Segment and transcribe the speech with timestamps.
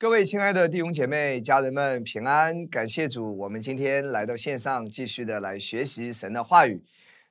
[0.00, 6.80] 各位亲爱的弟兄姐妹、家人们平安，感谢主，我们今天来到线上，继续的来学习神的话语。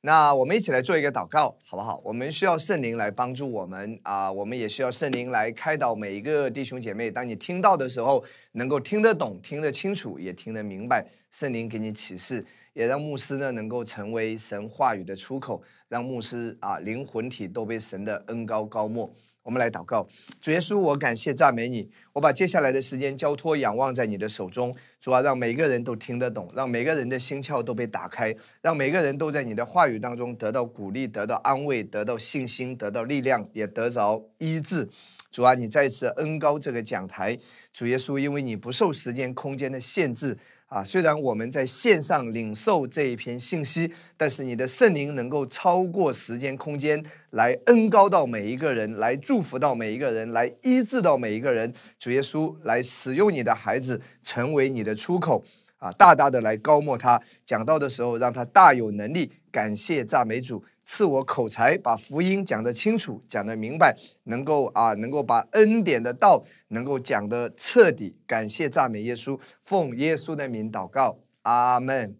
[0.02, 2.02] 那我们一起来做一个祷告，好不好？
[2.04, 7.10] 我们需要圣灵来帮助我们啊，我们也需要圣灵来开导每一个弟兄姐妹。
[7.10, 11.08] 当你听到的时候，能够听得懂、听得清楚，也听得明白。
[11.32, 19.10] 圣灵给你启示，也让牧师呢能够成为神话语的出口，让牧师啊灵魂体都被神的恩高高没。
[19.48, 20.06] 我们来祷告，
[20.42, 34.90] 主耶稣，我感谢赞美你，我把接下来的时间交托仰望在你的手中，主啊，让每个人都听得懂，让每个人的心窍都被打开，让每个人都在你的话语当中得到鼓励，得到安慰，得到信心，得到力量，也得着医治。
[35.32, 37.38] 主啊，你再次恩高这个讲台，
[37.72, 40.38] 主耶稣，因为你不受时间空间的限制。
[40.68, 51.74] 啊，虽然我们在线上领受这一篇信息，但是你的圣灵能够超过时间空间，来恩高到每一个人，来祝福到每一个人，来医治到每一个人。
[51.98, 55.42] 主耶稣来使用你的孩子，成为你的出口。
[55.78, 59.32] 啊，大大的来高莫他讲到的时候，让他大有能力。
[59.52, 63.94] 感谢赞美主，赐我口才，把福音讲得清楚，讲得明白，
[64.24, 68.16] 能够啊，能够把恩典的道能够讲得彻底。
[68.26, 72.18] 感谢赞美耶稣，奉耶稣的名祷告，阿门。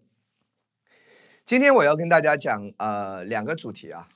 [1.46, 4.06] 今天我要跟大家讲呃两个主题啊，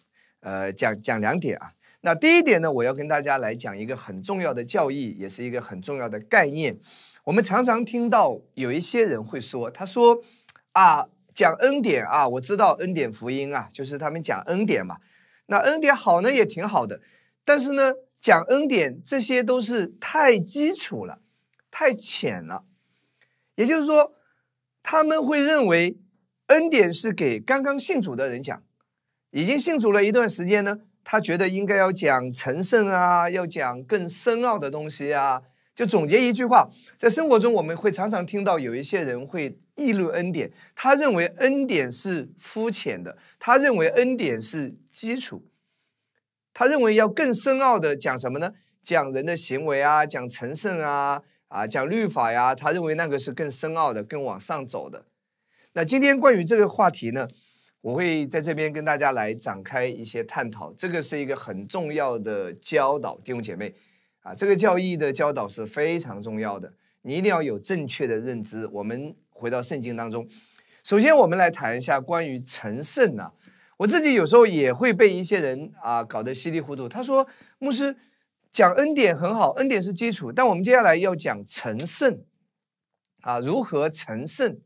[0.41, 1.73] 呃讲讲两点啊。
[2.03, 6.79] 那第一点呢，我要跟大家来讲一个很重要的教义，也是一个很重要的概念。
[7.25, 10.23] 我们常常听到有一些人会说：“他说
[10.73, 14.99] 啊，讲恩典啊，我知道恩典福音啊，就是他们讲恩典嘛。
[15.47, 17.01] 那恩典好呢，也挺好的。
[17.45, 21.21] 但是呢，讲恩典这些都是太基础了，
[21.71, 22.65] 太浅了。
[23.55, 24.15] 也就是说，
[24.83, 25.99] 他们会认为
[26.47, 28.63] 恩典是给刚刚信主的人讲，
[29.31, 35.43] 已经信主了一段时间呢，他觉得应该要讲成圣啊，要讲更深奥的东西啊。”
[35.75, 45.43] 就总结一句话，在生活中我们会常常听到有一些人会议论恩典，他认为恩典是肤浅的，他认为恩典是基础，
[46.53, 48.53] 他认为要更深奥的讲什么呢？
[48.83, 55.07] 讲人的行为啊，讲成圣啊，啊，讲律法呀，他认为那个是更深奥的、更往上走的。
[55.73, 57.27] 那今天关于这个话题呢，
[57.81, 63.75] 我会在这边跟大家来展开一些探讨，这个是一个很重要的教导，弟兄姐妹。
[64.23, 66.73] 啊，这个教义的教导是非常重要的，
[67.03, 68.67] 你一定要有正确的认知。
[68.69, 70.29] 我们回到圣经当中，
[70.85, 73.33] 首先我们来谈一下关于成圣啊。
[73.79, 76.89] 我自己有时候也会被一些人啊搞得稀里糊涂。
[76.89, 77.27] 他说
[77.59, 77.97] ：“牧师
[78.53, 82.23] 讲恩典很好，恩典是基础，但我们接下来要讲成圣
[83.23, 84.61] 啊，如何成圣？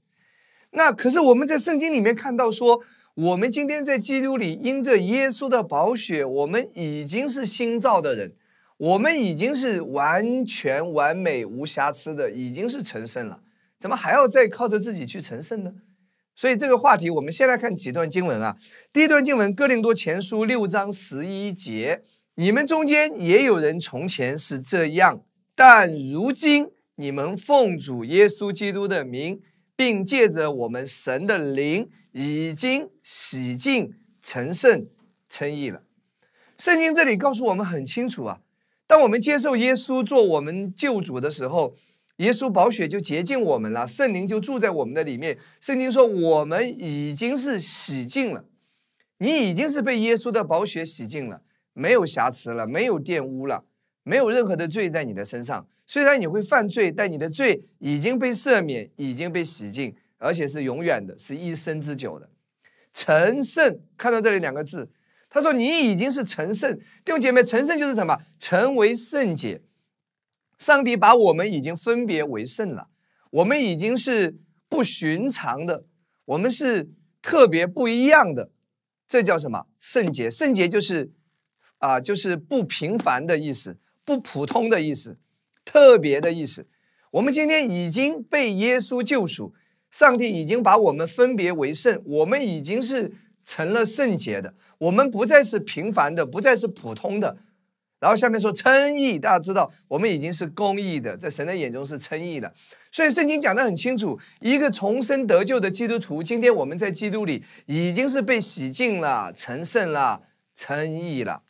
[0.73, 2.83] 那可是我们在圣经里面看到说，
[3.15, 8.35] 我们今天在基督里因着耶稣的宝血，我们已经是新造的人。”
[8.79, 13.41] 我们已经是完全完美无瑕疵的，已经是成圣了，
[13.79, 15.73] 怎么还要再靠着自己去成圣呢？
[16.35, 18.59] 所以这个话题，我们先来看几段经文啊。
[18.93, 22.03] 第一段经文，哥林多前书六章十一节：
[22.35, 25.23] 你们中间也有人从前是这样，
[25.55, 29.41] 但如今你们奉主耶稣基督的名，
[29.75, 34.87] 并借着我们神的灵，已经洗净、成圣、
[35.27, 35.83] 称义了。
[36.59, 38.41] 圣经这里告诉我们很清楚啊。
[38.87, 41.75] 当我们接受耶稣做我们救主的时候，
[42.19, 45.37] 耶稣宝血就洁净我们了，圣灵就住在我们的里面。
[45.61, 48.45] 圣经说，我们已经是洗净了，
[49.19, 51.43] 你已经是被耶稣的宝血洗净了，
[51.73, 53.65] 没有瑕疵了，没有玷污了，
[54.05, 55.67] 没有任何的罪在你的身上。
[55.85, 62.29] 虽然你会犯罪，但你的罪已经被赦免，已经被洗净，而且是永远的，是一生之久的。
[62.95, 64.89] 成圣，看到这里两个字。
[65.37, 68.19] 他说：“你已经是成圣，弟兄姐妹，成圣就是什么？
[68.39, 69.61] 成为圣洁。
[70.59, 72.89] 上帝把我们已经分别为圣了，
[73.31, 74.39] 我们已经是
[74.71, 75.85] 不寻常的，
[76.25, 76.89] 我们是
[77.21, 78.51] 特别不一样的。
[79.07, 79.67] 这叫什么？
[79.79, 80.31] 圣洁。
[80.31, 81.13] 圣洁就是
[81.81, 83.77] 啊，就是不平凡的意思，
[84.07, 85.19] 不普通的意思，
[85.67, 86.67] 特别的意思。
[87.11, 89.53] 我们今天已经被耶稣救赎，
[89.91, 93.13] 上帝已经把我们分别为圣，我们已经是。”
[93.47, 97.39] 成了圣洁的，我们不再是平凡的，不再是普通的。
[97.99, 102.53] 然后下面说称义，大家知道，我们已经是公义的，在神的眼中是称义的。
[102.93, 110.23] 所以圣经讲得很清楚，一个重生得救的基督徒，今天我们在基督里已经是被洗净了、成圣了、
[110.55, 111.43] 称义了。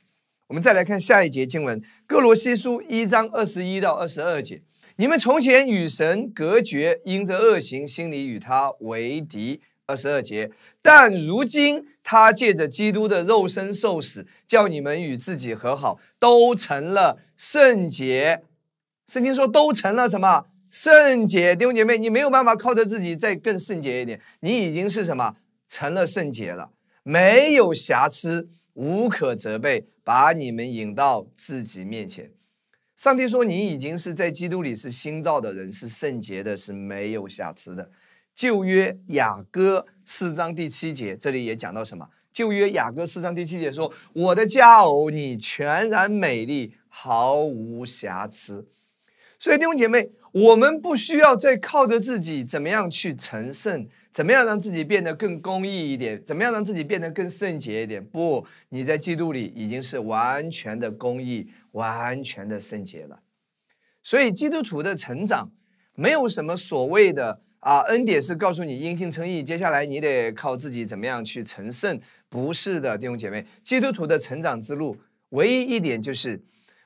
[0.47, 4.63] 我们再来看下一节经文，哥罗西书一章二十一到二十二节：
[4.97, 9.61] 你们从前与神隔绝，因着恶行，心里与他为敌。
[9.87, 10.50] 二十二节，
[10.83, 18.43] 但如今他借着基督的肉身受死，叫你们与自己和好，都成了圣洁，
[19.06, 21.55] 圣经说都成了什么圣洁？
[21.55, 25.37] 弟兄姐妹，你没有办法靠着自己再更圣洁一点，你已经是什么
[25.69, 26.71] 成了圣洁了，
[27.05, 32.33] 没有瑕疵，无可责备，把你们引到自己面前。
[32.97, 37.88] 上帝说你已经是在基督里是新造的人，是圣洁的，是没有瑕疵的。
[38.37, 42.06] 旧约雅歌四章第七节，这里也讲到什么？
[42.35, 48.69] 旧约雅歌四章第七节说：“我的佳偶，你全然美丽，毫无瑕疵。”
[49.41, 58.05] 所以弟兄姐妹，我们不需要再靠着自己怎么样去成圣，怎么样让自己变得更公义一点，怎么样让自己变得更圣洁一点。
[58.05, 63.19] 不，你在基督里已经是完全的公义，完全的圣洁了。
[64.03, 65.50] 所以基督徒的成长
[65.94, 67.41] 没有什么所谓的。
[67.61, 72.00] 啊，恩典是告诉你因信称义，接下来你得靠自己怎么样去成圣？
[72.29, 74.97] 不是的，弟兄姐妹，基督徒的成长之路，
[75.31, 76.41] 唯一一点就是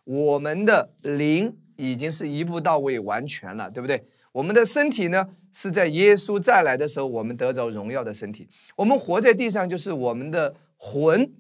[0.04, 4.02] 我们的灵已经是一步到位完全了，对不对？
[4.32, 8.48] 我们的身体呢，是在耶稣再来的时候，我们得着荣耀的身体。
[8.76, 11.32] 我们活在地上，就是我们的魂，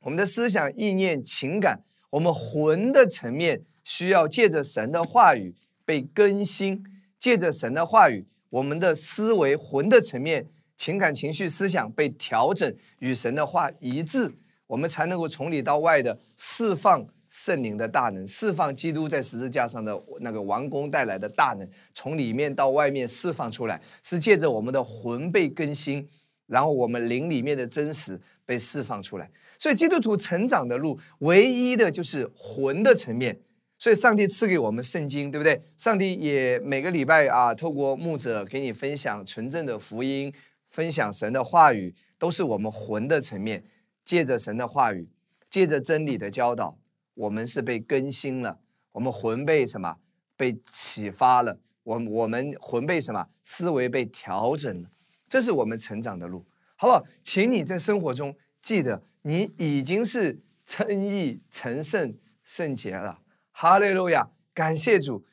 [0.00, 5.54] 我们的思想、意念、情感，我们魂的层面需要借着神的话语
[5.84, 6.84] 被更新，
[7.18, 8.26] 借着神的话语。
[8.54, 10.46] 我们的思维魂的层面，
[10.76, 14.30] 情感情绪思想被调整，与神的话一致，
[14.68, 26.08] 我们才能够从里到外的释放圣灵的大能，释放基督在十字架上的那个完工带来的大能，从里面到外面释放出来，是借着我们的魂被更新，
[26.46, 29.28] 然后我们灵里面的真实被释放出来。
[29.58, 33.40] 所以基督徒成长的路，唯一的就是魂的层面。
[33.76, 35.60] 所以，上帝赐给我们圣经，对不对？
[35.76, 40.32] 上帝也每个礼拜啊，透过牧者给你分享纯正的福音，
[40.70, 43.64] 分享神的话语，都是我们魂的层面。
[44.04, 45.08] 借着神的话语，
[45.50, 46.78] 借着真理的教导，
[47.14, 48.58] 我们是被更新了，
[48.92, 49.96] 我们魂被什么？
[50.36, 51.58] 被启发了。
[51.82, 53.26] 我我们魂被什么？
[53.42, 54.88] 思维被调整了。
[55.26, 56.44] 这是我们成长的路，
[56.76, 57.04] 好不好？
[57.22, 63.18] 请你在生活中记得，你已经是称义、成圣、圣洁了。
[63.56, 64.28] 哈利路亚！
[64.52, 65.24] 感谢主，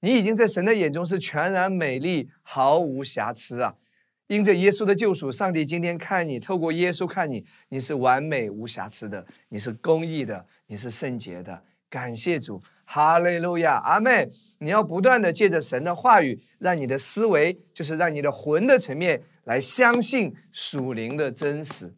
[0.00, 3.74] 你已经在神的眼中是全然美丽，毫无瑕疵啊！
[4.26, 11.62] 因着耶稣的救赎，上帝今天看你，透过耶稣看你，你是完美无瑕疵的，你是公义的，你是圣洁的。
[11.90, 14.30] 感谢主，哈利路亚，阿门！
[14.60, 21.94] 你要不断的借着神的话语，让你的思维，就是让你的魂的层面来相信属灵的真实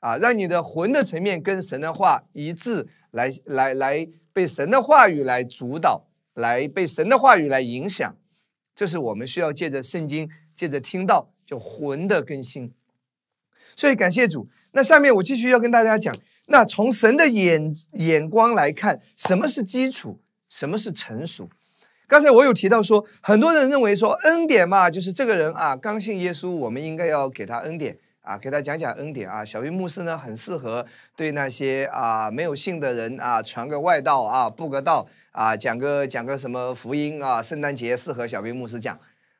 [0.00, 4.08] 啊，让你的魂的层面跟神的话一致，来来来。
[4.32, 8.16] 被神的话语来主导，来被神的话语来影响，
[8.74, 12.72] 这是我们需要借着圣经，借着听到，就魂的更新。
[13.76, 14.48] 所以感谢主。
[14.72, 16.14] 那下面我继续要跟大家讲，
[16.46, 20.18] 那从神的眼眼光来看，什么是基础，
[20.48, 21.50] 什么是成熟？
[22.06, 27.98] 刚才我有提到说，很多人认为说恩典嘛，就是这个人啊刚信耶稣，我们应该要给他恩典。
[28.22, 29.44] 啊，给他讲讲恩典啊！
[29.44, 30.86] 小云牧师呢，很适合
[31.16, 38.96] 对那些啊没有信的人啊传个外道啊，布个道啊，讲个讲个什么福音啊，圣诞节适合小云牧师讲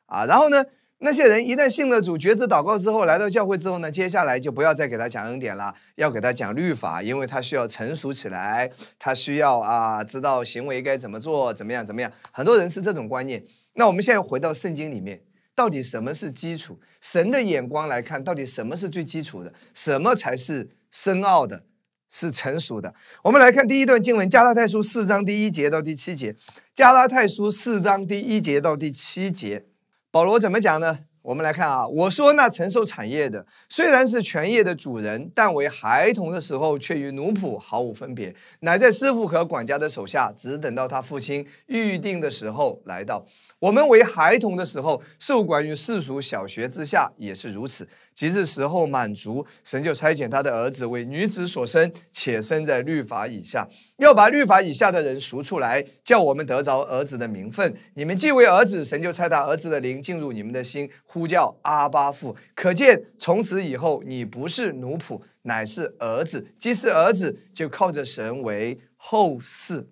[0.07, 0.27] 啊。
[0.27, 0.65] 然后呢，
[0.99, 8.69] 那些人一旦信了主，觉知祷告之后，来到教会之后呢，接下来就不要再给他讲恩典了，要给他讲律法，因为他需要成熟起来，
[8.99, 12.11] 他需要啊知道行为该怎么做，怎么样怎么样。
[12.33, 13.45] 很多人是这种观念。
[13.75, 15.21] 那我们现在回到圣经里面。
[15.63, 16.81] 到底什么是基础？
[17.01, 19.53] 神的眼光来看，到底什么是最基础的？
[19.73, 21.63] 什么才是深奥的？
[22.11, 22.93] 是成熟的？
[23.23, 26.35] 我们来看第一段经文：加拉太书四章第一节到第七节。
[26.75, 29.67] 加拉太书四章第一节到第七节，
[30.11, 30.99] 保罗怎么讲呢？
[31.23, 43.25] 我们来看啊，我说那承受产业的，虽然是全业的主人，但为孩童的时候，却与奴仆毫无分别，乃在师傅和管家的手下，只等到他父亲预定的时候来到。
[43.63, 47.89] 我们为孩童的时候，受管于世俗小学之下，也是如此。
[48.13, 57.73] 及至时候满足，神就差遣他的儿子为女子所生，且生在律法以下，要把律法以下的人赎出来，叫我们得着儿子的名分。
[57.95, 62.37] 你们既为儿子，神就差他儿子的灵进入你们的心，呼叫阿巴父。
[62.57, 66.49] 可见从此以后，你不是奴仆，乃是儿子。
[66.59, 69.89] 既是儿子，就靠着神为后世。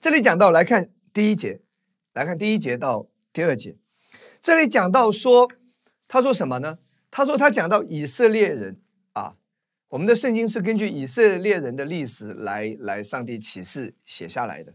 [0.00, 1.65] 这里讲到，来看第一节。
[2.16, 3.76] 来看第一节到第二节，
[4.40, 5.50] 这里讲到说，
[6.08, 6.78] 他说什么呢？
[7.10, 8.80] 他说他讲到以色列人
[9.12, 9.34] 啊，
[9.88, 14.72] 我们的圣经是根据以色列人的历史来来上帝启示写下来的。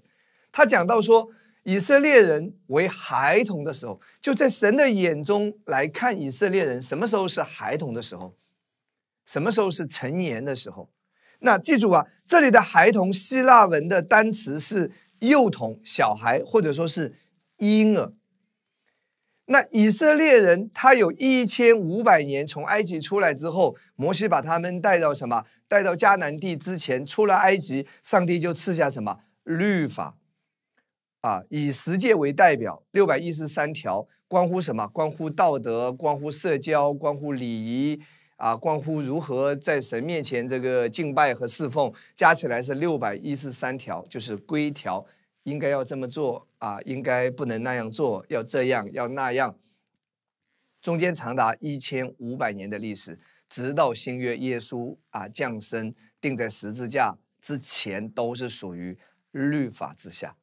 [0.51, 1.29] 他讲到说，
[1.63, 8.35] 以色列人为孩童的时候，就在神的眼中来看以色列人什么时候是孩童的时候，
[9.25, 10.91] 什么时候是成年的时候。
[11.39, 17.15] 那记住啊，这里的孩童希腊文的单词是幼童、小孩，或者说是
[17.61, 18.13] 婴儿。
[19.45, 25.43] 那以色列人他有一千五百年从埃及出来之后，摩西把他们带到什么？
[25.67, 30.15] 带到迦南地之前，出了埃及，上帝就赐下什么律法
[31.21, 31.43] 啊？
[31.49, 34.87] 以十诫为代表，六百一十三条，关乎什么？
[34.87, 37.99] 关乎道德，关乎社交，关乎礼仪
[38.37, 45.05] 啊，关乎如何在神面前这个敬拜和侍奉，加起来是六百一十三条，就是规条。
[45.43, 49.57] 应该要这么做啊，应该不能那样做，要这样要那样。
[50.81, 53.19] 中间长达一千五百年的历史，
[53.49, 58.97] 直到新约耶稣啊降生，钉在十字架之前，都是属于
[59.31, 60.35] 律法之下。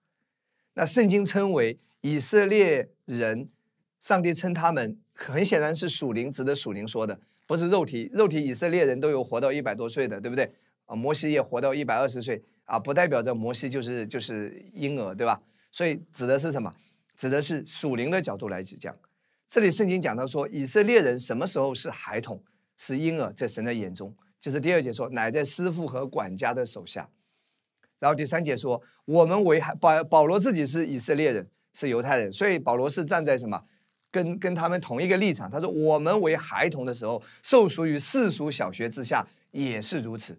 [0.75, 3.49] 那圣经称为以色列人，
[3.99, 8.09] 上帝称他们，很显然是属灵，指的属灵说的，不是肉体。
[8.13, 10.53] 肉体以色列人都有活到一百多岁的，对不对？
[10.87, 12.43] 啊，摩西也活到一百二十岁。
[12.69, 15.41] 啊，不代表着摩西就是就是婴儿，对吧？
[15.73, 16.71] 所以指的是什么？
[17.17, 18.95] 指的是属灵的角度来讲。
[19.49, 22.43] 这里圣经讲到说，以色列人什么时候是孩童，
[22.77, 27.09] 是婴儿，在神的眼中，就是第二节说，乃在师傅和管家的手下。
[27.99, 33.65] 然后第三节说，我们为孩保保罗自己是以色列人，是犹太人，所以保罗是站在什么？
[34.11, 35.51] 跟跟他们同一个立场。
[35.51, 40.39] 他说，我们为孩童的时候，受属于世俗小学之下，也是如此。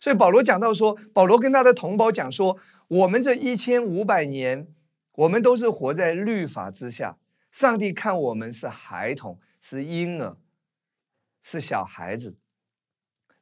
[0.00, 2.56] 所以保罗讲到说，保罗跟他的同胞讲说，
[2.88, 4.66] 我们这一千五百年，
[5.12, 7.18] 我们都是活在律法之下。
[7.52, 10.36] 上帝看我们是孩童，是婴儿，
[11.42, 12.36] 是小孩子。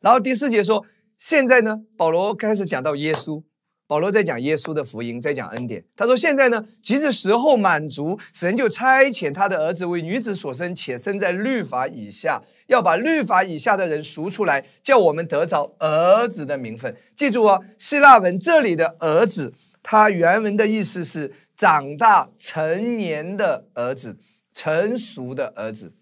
[0.00, 0.84] 然后第四节说，
[1.16, 3.44] 现在呢，保罗开始讲到耶稣。
[3.88, 5.82] 保罗在讲耶稣的福音，在讲恩典。
[5.96, 16.94] 他说：“现在呢，即使时候满足，神就差遣他的儿子为女子所生，且生在律法以下，要把律法以下的人赎出来，叫我们得着儿子的名分。
[17.16, 24.18] 记住哦，希腊文这里的儿子，他原文的意思是长大成年的儿子，
[24.52, 25.94] 成熟的儿子。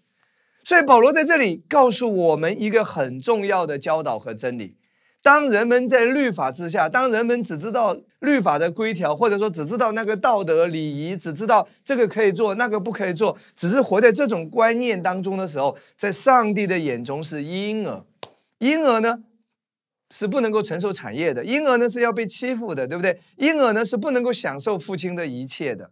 [0.65, 4.75] 所以保罗在这里告诉我们一个很重要的教导和真理。”
[5.21, 18.03] 当人们在律法之下，当人们只知道律法的规条，或者说只知道那个道德礼仪，只知道这个可以做，那个不可以做，只是活在这种观念当中的时候，在上帝的眼中是婴儿。
[18.59, 19.19] 婴儿呢
[20.09, 23.19] 是不能够承受产业的，婴儿呢是要被欺负的，对不对？
[23.35, 25.91] 婴儿呢是不能够享受父亲的一切的。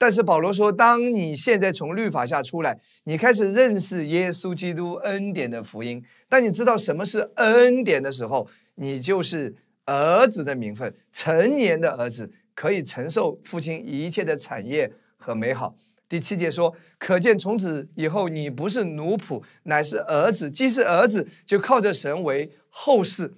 [0.00, 6.04] 但是保罗说，当你现在从律法下出来，你开始认识耶稣基督恩典的福音。
[6.28, 15.74] 当你知道什么是恩典的时候，你就是儿子的名分，成年的儿子可以承受父亲一切的产业和美好。
[16.08, 20.48] 第七节说，可见从此以后，你不是奴仆，乃是儿子。
[20.48, 23.34] 既是儿子，就靠着神为后世。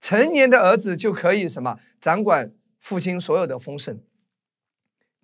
[0.00, 3.98] 成年的儿子就可以什么掌管父亲所有的丰盛，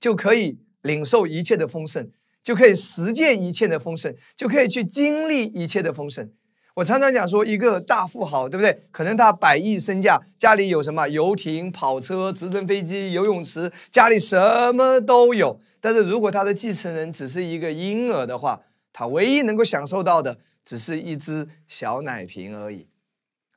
[0.00, 0.58] 就可以。
[0.82, 2.10] 领受一切的丰盛，
[2.42, 6.30] 就可以实践一切的丰盛，就可以去经历一切的丰盛。
[6.76, 8.86] 我常常讲说，一个大富豪，对不对？
[8.90, 15.60] 可能他百亿身价，家里有什么游艇、跑车、直升飞机、游泳池，家里什么都有。
[15.80, 18.62] 但是如果他的继承人只是一个婴儿的话，
[18.92, 22.88] 他唯一能够享受到的，只是一只小奶瓶而已。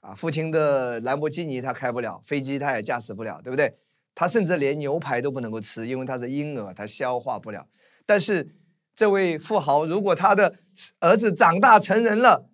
[0.02, 3.74] 啊，父亲的兰博基尼他开不了，飞机他也驾驶不了，对不对？
[4.16, 7.68] 他甚至连牛排都不能够吃，因为他是婴儿，他消化不了。
[8.06, 8.56] 但是
[8.96, 10.56] 这位富豪，如果他的
[11.00, 12.50] 儿子长大成人了，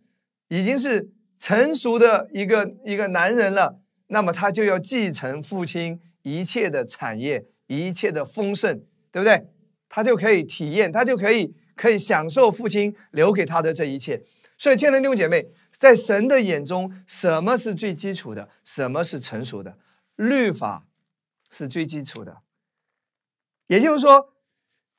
[0.47, 9.47] 已经是成熟的一个一个男人了，那么他就要继承父亲一切的产业、一切的丰盛，对不对？
[9.87, 14.23] 他就可以体验，他就可以可以享受父亲留给他的这一切。
[14.57, 18.49] 所以，亲爱的弟兄姐妹，在神的眼中，什么是最基础的？
[18.63, 19.77] 什么是成熟的？
[20.15, 20.85] 律法。
[21.51, 22.37] 是最基础的，
[23.67, 24.29] 也就是说，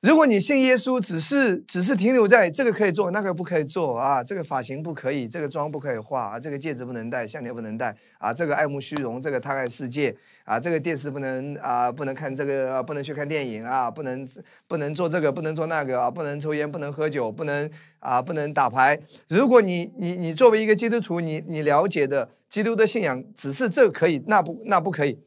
[0.03, 14.29] 如果你信耶稣，只是只是停留在这个可以做，那个不可以做啊，这个发型不可以，这个妆不可以化啊，这个戒指不能戴，项链不能戴啊，这个爱慕虚荣，这个贪爱世界啊，这个电视不能啊，不能看这个，不能去看电影啊，不能
[14.67, 19.01] 不能做这个，不能做那个啊，不能抽烟，不能喝酒，不能啊，不能打牌。
[19.29, 25.19] 如果你你你作为一个基督徒，你你了解的基督的信仰只是这可以，那不那不可以。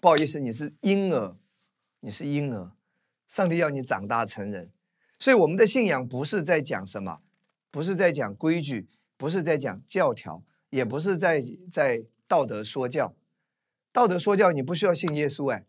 [0.00, 1.36] 不好意思，你是婴儿，
[2.00, 2.70] 你是婴儿，
[3.26, 4.70] 上帝要你长大成人，
[5.18, 7.20] 所以我们的信仰不是在讲什么，
[7.72, 13.12] 不是在讲规矩，不是在讲教条，也不是在在道德说教。
[13.90, 15.66] 道德说教你不需要信耶稣哎，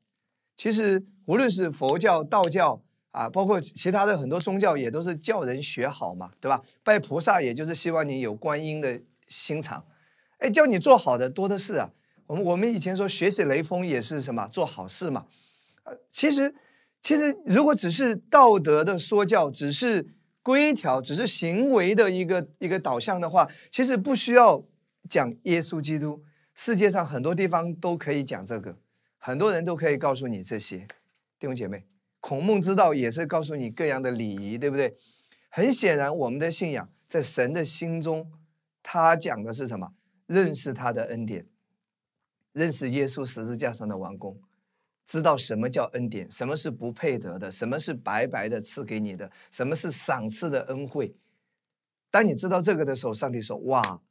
[0.56, 6.62] 其实无论是佛教、道教啊，包括其他的很多宗教，也都是叫人学好嘛，对吧？
[6.84, 9.84] 拜菩萨也就是希望你有观音的心肠，
[10.38, 11.90] 哎，叫你做好的多的是啊。
[12.30, 15.26] 我们我们以前说学习雷锋也是什么做好事嘛？
[15.84, 16.54] 呃，其实
[17.02, 20.08] 其实如果只是道德的说教，只是
[20.44, 24.64] 规条，只是行为的一个一个导向的话，其实不需要
[25.10, 26.24] 讲耶稣基督。
[26.54, 28.78] 世界上很多地方都可以讲这个，
[29.18, 30.86] 很多人都可以告诉你这些
[31.40, 31.88] 弟兄姐妹。
[32.20, 34.96] 孔孟之道也是告诉你各样的礼仪，对不对？
[35.50, 38.32] 很显然，我们的信仰在神的心中，
[38.84, 39.94] 他讲的是什么？
[40.28, 41.48] 认识他的恩典。
[42.53, 44.39] 认识耶稣十字架上的王宫，
[45.06, 51.15] 知道什么叫恩典，什么是不配得的，什么是白白的赐给你的，什么是赏赐的恩惠。
[52.12, 54.01] 当你知道这个的时候，上帝说：“哇，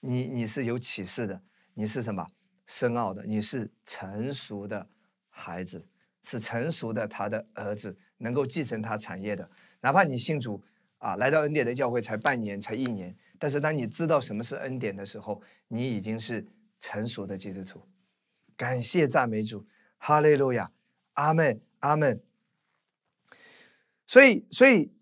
[0.00, 1.40] 你你是有启示的，
[1.74, 2.26] 你是什么
[2.66, 3.24] 深奥的？
[3.24, 4.86] 你是成熟的
[5.30, 5.82] 孩子，
[6.22, 9.48] 是成熟的他的儿子，能够继承他产业的。
[9.80, 10.62] 哪怕你信主
[10.98, 16.46] 啊，来到恩典的教会才半年，才一年，但是当你知道什么是恩典的时候，你已经是
[16.80, 17.82] 成熟的基督徒。”
[18.56, 19.66] 感谢赞美主，
[19.98, 20.70] 哈利路亚，
[21.12, 22.22] 阿门，阿门。
[24.06, 24.92] 所以，所以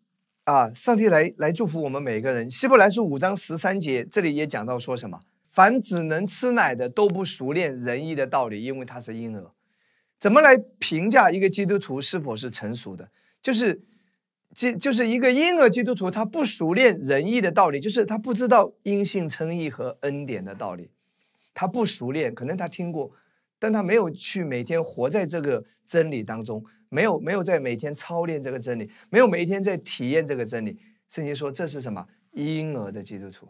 [0.44, 2.50] 啊，上帝来来祝福我们每一个人。
[2.50, 5.20] 希伯来书五章十三节，这里也讲到说什么？
[5.48, 9.52] 凡只能吃奶的，都不熟练仁义的道理，因为他是婴儿。
[10.18, 13.10] 怎么来评价一个基督徒是否是成熟的？
[13.40, 13.82] 就是，
[14.54, 20.90] 就就是一个婴儿基督徒，他不熟练仁义的道理，就是他不知道因信称义和恩典的道理，
[21.54, 23.10] 他不熟练，可能他听过。
[23.58, 30.78] 但他没有去每天活在这个真理当中，没有没有在每天操练这个真理，没有每一天在体验这个真理。
[31.08, 33.48] 圣经说这是什么婴儿的基督徒，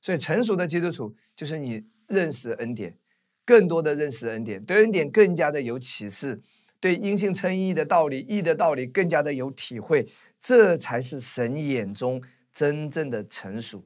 [0.00, 2.96] 所以成熟的基督徒就是你认识恩典，
[3.44, 6.40] 更多的认识恩典，对恩典更加的有启示，
[6.78, 10.06] 对因信称义的道理、义的道理更加的有体会，
[10.38, 13.84] 这才是神眼中真正的成熟。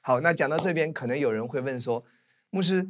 [0.00, 2.04] 好，那讲到这边，可能有人会问说，
[2.52, 2.86] 牧师。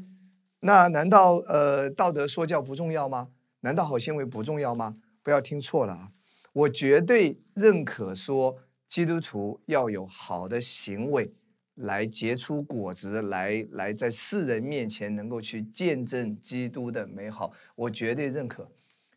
[0.58, 3.28] 那难道呃道德说教不重要吗？
[3.60, 4.96] 难道好行为不重要吗？
[5.22, 6.10] 不要听错了啊！
[6.52, 11.32] 我绝对认可说基督徒要有好的行为
[11.76, 17.52] 来结出果子，来来在世人面前能够去见证基督的美好。
[17.76, 18.68] 我绝对认可，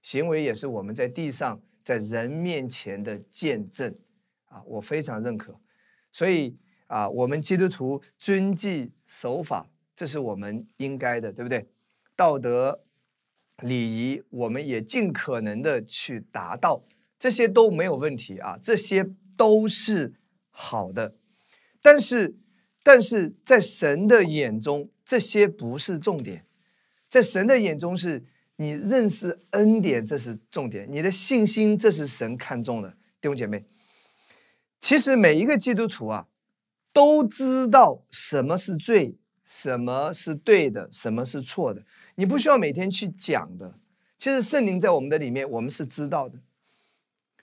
[0.04, 3.92] 行为也是我们在地上在人面前的见证
[4.46, 4.62] 啊！
[4.68, 5.60] 我非常认可。
[6.12, 6.56] 所以
[6.86, 9.68] 啊，我们基督徒遵纪守法。
[9.96, 11.68] 这是我们应该的，对不对？
[12.16, 12.84] 道德
[13.62, 16.84] 礼仪，我们也尽可能的去达到，
[17.18, 20.14] 这些都没有问题啊，这些都是
[20.50, 21.16] 好的。
[21.82, 22.36] 但是，
[22.84, 26.46] 但是在神的眼中，这些不是重点。
[27.08, 28.26] 在神的眼中，是
[28.58, 32.92] 你认识恩典，这是重点；你的信心，这是神看重的。
[33.22, 33.66] 弟兄姐妹，
[34.80, 36.28] 其实每一个基督徒啊，
[36.92, 39.18] 都知道什么是罪。
[39.46, 41.84] 什么是对的，什么是错的？
[42.16, 43.76] 你不需要每天去讲的。
[44.18, 46.40] 其实圣灵在我们的里面，我们是知道的。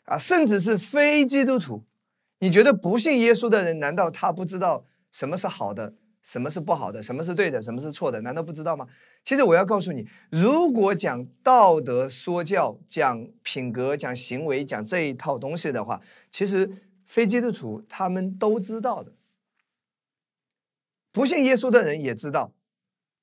[0.04, 1.84] 啊，甚至是非基督徒，
[2.40, 8.20] 你觉得不信耶稣的人，难道他不知道什么是好的，什么是不好的，什么是对的，什么是错的？
[8.22, 8.84] 难道不知道吗？
[9.22, 16.00] 其实我要告诉你，如果讲道德说教、讲品格、讲行为、讲这一套东西的话，
[16.32, 16.68] 其实
[17.04, 19.12] 非基督徒他们都知道的。
[21.12, 22.52] 不信耶稣的人也知道，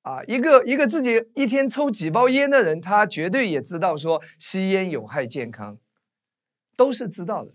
[0.04, 5.78] 啊，一个一个自己一天抽几包烟的人，他绝对也知道说吸烟有害健康，
[6.78, 7.52] 都是知道的。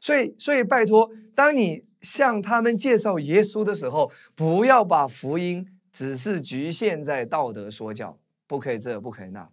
[0.00, 9.48] 所以，所以拜托，当你向他们介绍耶稣的时候，不要把福音只是局限在道德说教，不可以这，不可以那，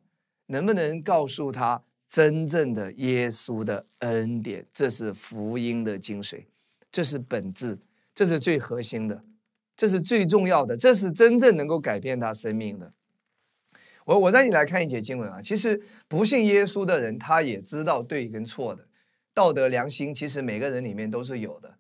[0.47, 4.65] 能不能告诉他真正的耶稣的恩典？
[4.74, 6.43] 这是福音的精髓，
[6.91, 7.80] 这是本质，
[8.13, 9.24] 这是最核心的。
[9.82, 12.94] 这是最重要的，这是真正能够改变他生命的。
[14.06, 18.88] 我我让你来看一节经文啊，其实不信耶稣的人，他也知道对跟错的，
[19.34, 21.80] 道德良心其实每个人里面都是有的，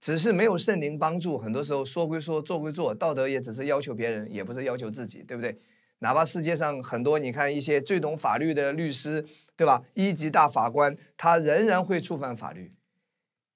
[0.00, 5.56] 只是没有圣灵帮助，很多时候说归说，做归做，道德也只是要求别人，也不是要求自己，对不对？
[6.00, 9.24] 哪怕世界上很多你看一些最懂法律的律师，
[9.54, 9.84] 对吧？
[9.94, 12.72] 一级大法官，他仍然会触犯法律，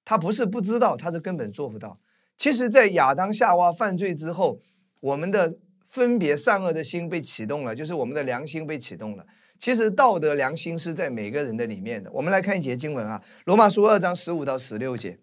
[0.05, 1.99] 他不是不知道，他是根本做不到。
[2.37, 4.59] 其实，在亚当夏娃犯罪之后，
[5.01, 5.55] 我们的
[5.87, 9.25] 分别善恶的心被启动了，就是我们的良心被启动了。
[9.59, 12.11] 其实，道德良心是在每个人的里面的。
[12.11, 15.17] 我们来看一节经文啊，《罗马书》二章十五到十六节。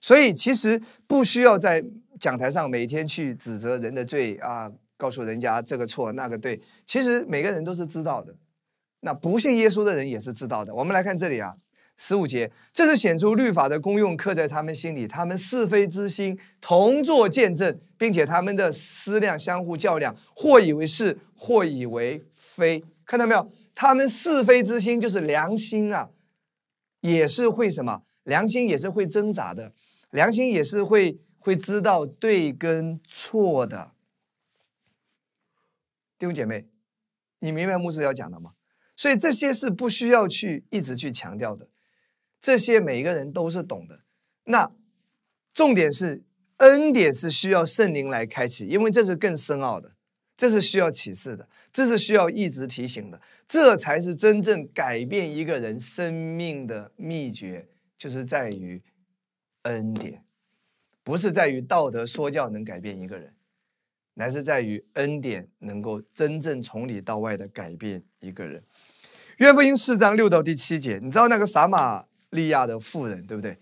[0.00, 1.82] 所以，其实不需要在
[2.20, 6.60] 讲台上每天去指责人的罪啊，告诉人家这个错那个对。
[6.84, 8.34] 其实每个人都是知道的，
[9.00, 10.74] 那不信耶稣的人也是知道的。
[10.74, 11.54] 我们来看这里啊，
[11.96, 15.06] 十五节，这是显出律法的功用，刻在他们心里。
[15.06, 22.82] 他们是非之心同作见证，并且他们的思量相互较量，或以为是，或以为非。
[23.04, 23.52] 看到没有？
[23.74, 26.10] 他们是非之心就是良心啊，
[27.00, 28.02] 也是会什么？
[28.24, 29.72] 良心也是会挣扎的，
[30.10, 33.92] 良心也是会会知道对跟错的。
[36.18, 36.68] 弟兄姐妹，
[37.40, 38.52] 你明白牧师要讲的吗？
[38.94, 41.68] 所以这些是不需要去一直去强调的。
[42.42, 44.00] 这些每一个人都是懂的。
[44.44, 44.70] 那
[45.54, 46.24] 重点是
[46.56, 49.92] 恩典是需要圣灵来开启，因为这是更深奥的，
[50.36, 58.82] 这是需要启示的，这是需要一直提醒的，这才是真正改变一个人生命的秘诀，就是在于
[59.62, 60.24] 恩典，
[61.04, 63.32] 不是在于道德说教能改变一个人，
[64.14, 68.64] 乃是在于恩典能够真正从里到外的改变一个人。
[69.38, 72.06] 约福音四章六到第七节，你知道那个撒玛？
[72.32, 73.56] 利亚的妇人，对不对？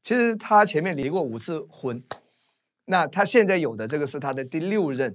[0.00, 2.02] 其实他前面离过五次婚，
[2.86, 5.14] 那他现在有的这个是他的第六任。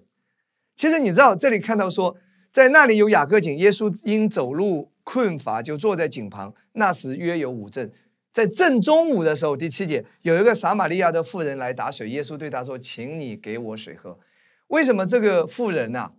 [0.75, 2.15] 其实你知道，这里看到说，
[2.51, 6.53] 在那里有雅各井，耶稣因走路困乏，就坐在井旁。
[6.73, 7.91] 那时约有五阵，
[8.31, 14.19] 在正中午的时候，第七节有一个撒玛利亚的妇人来打水，耶稣对他说：“请你给我水喝。”
[14.67, 16.11] 为什么这个妇人呢？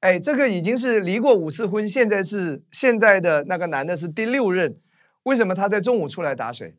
[0.00, 4.76] 哎，这个已经是离过五次婚，现在是现在的那个男的是第六任。
[5.24, 6.74] 为什么他在中午出来打水？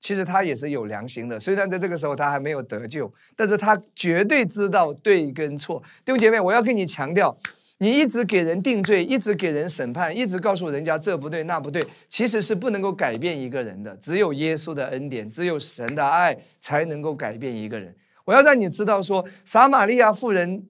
[0.00, 5.82] 其实他也是有良心的，虽然在这个时候他还没有得救，但是他绝对知道对跟错。
[6.04, 7.34] 弟兄姐妹，我要跟你强调，
[7.78, 13.96] 你一直给人定罪，一直给人审判，一直告诉人家这不对那不对，其实是不能够改变一个人的。
[13.96, 17.96] 只有耶稣的恩典，只有神的爱，才能够改变一个人。
[18.26, 20.66] 我要让你知道，说撒玛利亚妇人，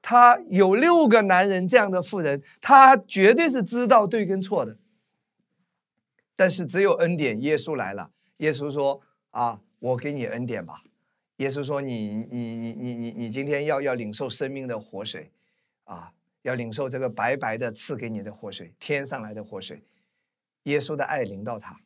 [0.00, 4.78] 她有六个男人这样的妇人，她绝对是知道对跟错的。
[6.38, 8.12] 但是只有恩典，耶稣来了。
[8.36, 9.00] 耶稣说
[9.32, 10.80] ：“啊，我给你恩典吧。”
[11.38, 15.32] 耶稣说：“你你你你你你今天要要领受生命的活水，
[15.82, 19.82] 啊，要领受这个白白的赐给你的活水，天上来的活水。”
[20.62, 21.76] 耶稣的爱临到他，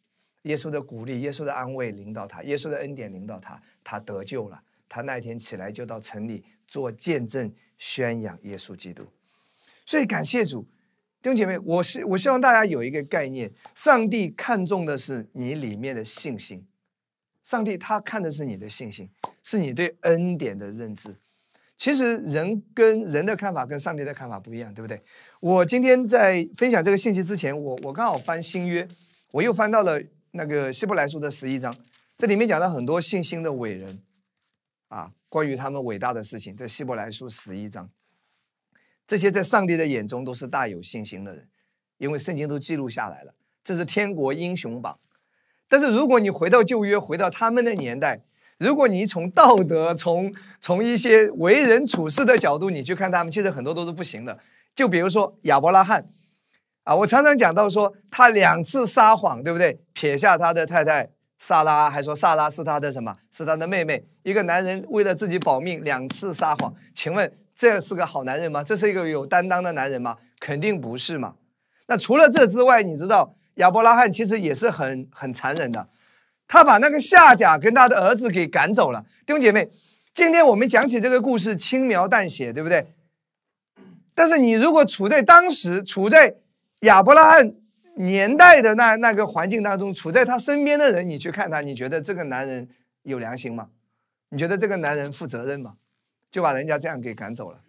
[0.42, 4.62] 耶稣的鼓励，耶稣的安慰临到他，耶稣的恩典临到他，他得救了。
[4.86, 9.06] 他那天起来就到城里做见证，宣扬耶稣基督。
[9.86, 10.68] 所以感谢主。
[11.22, 16.66] 弟兄姐妹，我希我希望大家有一个概念：上帝看重的是你里面的信心。
[17.44, 19.08] 上帝他看的是你的信心，
[19.40, 21.14] 是你对恩典的认知。
[21.76, 25.00] 其实人跟人的看法跟上帝的看法不一样，对不对？
[25.38, 28.86] 我今天在分享这个信息之前，我我刚好翻新约，
[29.30, 30.00] 我又翻到了
[30.32, 31.72] 那个希伯来书的十一章，
[32.16, 34.02] 这里面讲到很多信心的伟人
[34.88, 37.88] 啊，关于他们伟大的事情，在希伯来书十一章。
[39.06, 41.48] 这些在上帝的眼中都是大有信心的人，
[41.98, 44.98] 因为圣经都记录下来了，这是天国英雄榜。
[45.68, 48.22] 但是如果你回到旧约，回到他们的年代，
[48.58, 54.38] 如果你从道德、从从一些为人处事的角度，你去看他们，其实很多都是不行的。
[54.74, 56.08] 就比如说亚伯拉罕，
[56.84, 59.80] 啊，我常常讲到说他两次撒谎，对不对？
[59.92, 63.16] 撇下他的太太萨拉，还说萨拉是他的什么？
[63.30, 64.04] 是他的妹妹。
[64.22, 67.32] 一个男人为了自己保命，两次撒谎，请问？
[67.62, 68.64] 这是个好男人吗？
[68.64, 70.18] 这是一个有担当的男人吗？
[70.40, 71.36] 肯定不是嘛。
[71.86, 75.88] 那除了这之外，你知道亚伯拉罕其实也是很很残忍的，
[76.48, 79.06] 他把那个夏甲跟他的儿子给赶走了。
[79.24, 79.70] 弟兄姐妹，
[80.12, 82.88] 今天我们讲起这个故事轻描淡写，对不对？
[84.12, 86.34] 但是你如果处在当时，处在
[86.80, 87.54] 亚伯拉罕
[87.94, 92.68] 年代的那那个环境当中，处在他身边的人，你去看他，你觉得这个男人
[93.04, 93.68] 有良心吗？
[94.30, 95.74] 你觉得这个男人负责任吗？
[96.32, 97.60] 就把人家这样给赶走了。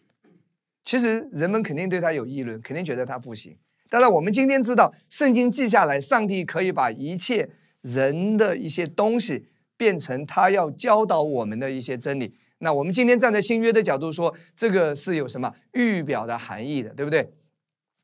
[0.83, 3.55] 其实人们肯定对他有议论，肯定觉得他不行。
[3.89, 7.47] 当然，我们今天知道，圣经记下来，上帝可以把一切
[7.81, 9.45] 人的一些东西
[9.77, 12.33] 变成他要教导我们的一些真理。
[12.57, 17.31] 那我们今天站在新约的角度说，这个是有什么预表的含义的，对不对？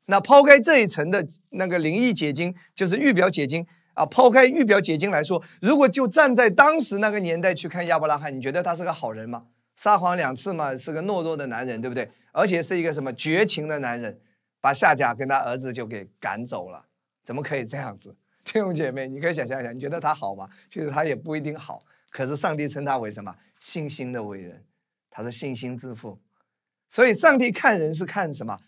[0.06, 4.06] 那抛开这一层的那个灵异解经，就是预表解经啊。
[4.06, 9.44] 抛开预表解经来说，如果就站在当时那个年代去看亚伯拉罕，你觉得他是个好人吗？
[9.80, 12.06] 撒谎两次嘛，是个懦弱的男人，对不对？
[12.32, 14.20] 而且是一个什么绝情的男人，
[14.60, 16.84] 把夏甲跟他儿子就给赶走了，
[17.24, 18.14] 怎么可以这样子？
[18.44, 20.46] 弟兄姐妹，你可以想象一下，你觉得他好吗？
[20.68, 21.82] 其实他也不一定好。
[22.10, 23.34] 可是上帝称他为什么？
[23.58, 24.62] 信心的伟人，
[25.08, 26.20] 他是信心之父。
[26.90, 28.58] 所以上帝看人是看什么？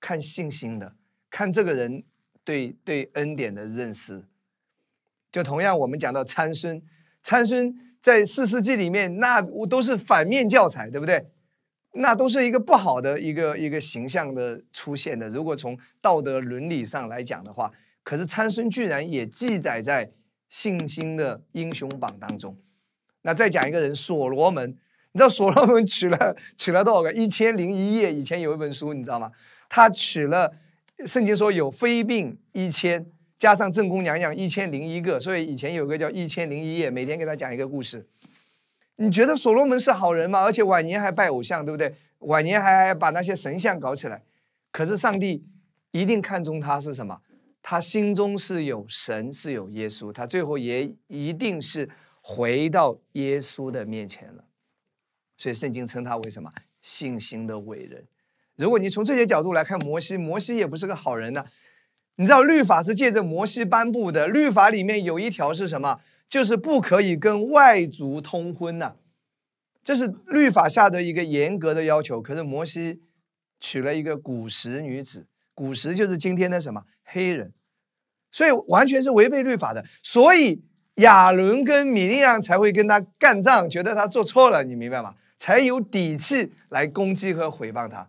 [0.00, 0.94] 看信心的，
[1.28, 2.02] 看这个人
[2.44, 4.24] 对对恩典的认识。
[5.30, 6.82] 就同样，我们讲到参孙，
[7.22, 7.91] 参孙。
[8.02, 11.24] 在四世纪里面，那都是反面教材，对不对？
[11.94, 15.28] 那都是一个不好的一个一个形象的出现的。
[15.28, 17.70] 如果从道德伦理上来讲的话，
[18.02, 20.10] 可是参孙居然也记载在
[20.48, 22.56] 信心的英雄榜当中。
[23.20, 24.70] 那再讲一个人，所罗门，
[25.12, 27.12] 你知道所罗门娶了娶了多少个？
[27.12, 28.12] 一千零一夜。
[28.12, 29.30] 以前有一本书，你知道吗？
[29.68, 30.52] 他娶了，
[31.06, 33.06] 圣经说有非病一千，
[33.42, 38.06] 加上正宫娘娘一千零一个，所以以前有个叫一千零一夜，每天给他讲一个故事。
[38.94, 40.44] 你觉得所罗门是好人吗？
[40.44, 41.92] 而且晚年还拜偶像，对不对？
[42.20, 44.22] 晚年还把那些神像搞起来。
[44.70, 45.44] 可是上帝
[45.90, 47.20] 一定看中他是什么？
[47.60, 54.44] 他心中是有神，是有耶稣，他最后也一定是回到耶稣的面前了。
[55.36, 56.48] 所以圣经称他为什么？
[56.80, 58.04] 信心的伟人。
[58.54, 61.44] 如果你从这些角度来看摩西，摩西也不是个好人呢。
[62.16, 66.00] 你知道律法是借着摩西颁布的，律法里面有一条是什么？
[66.28, 68.96] 就是不可以跟外族通婚呐。
[69.84, 72.22] 这是律法下的一个严格的要求。
[72.22, 73.00] 可是摩西
[73.58, 75.26] 娶了一个古时女子。
[75.54, 77.52] 古时就是今天的什么黑人，
[78.30, 80.62] 所以完全是违背律法的，所以
[80.94, 85.14] 亚伦跟米利亚才会跟他干仗，觉得他做错了，你明白吗？
[85.38, 88.08] 才有底气来攻击和毁谤他。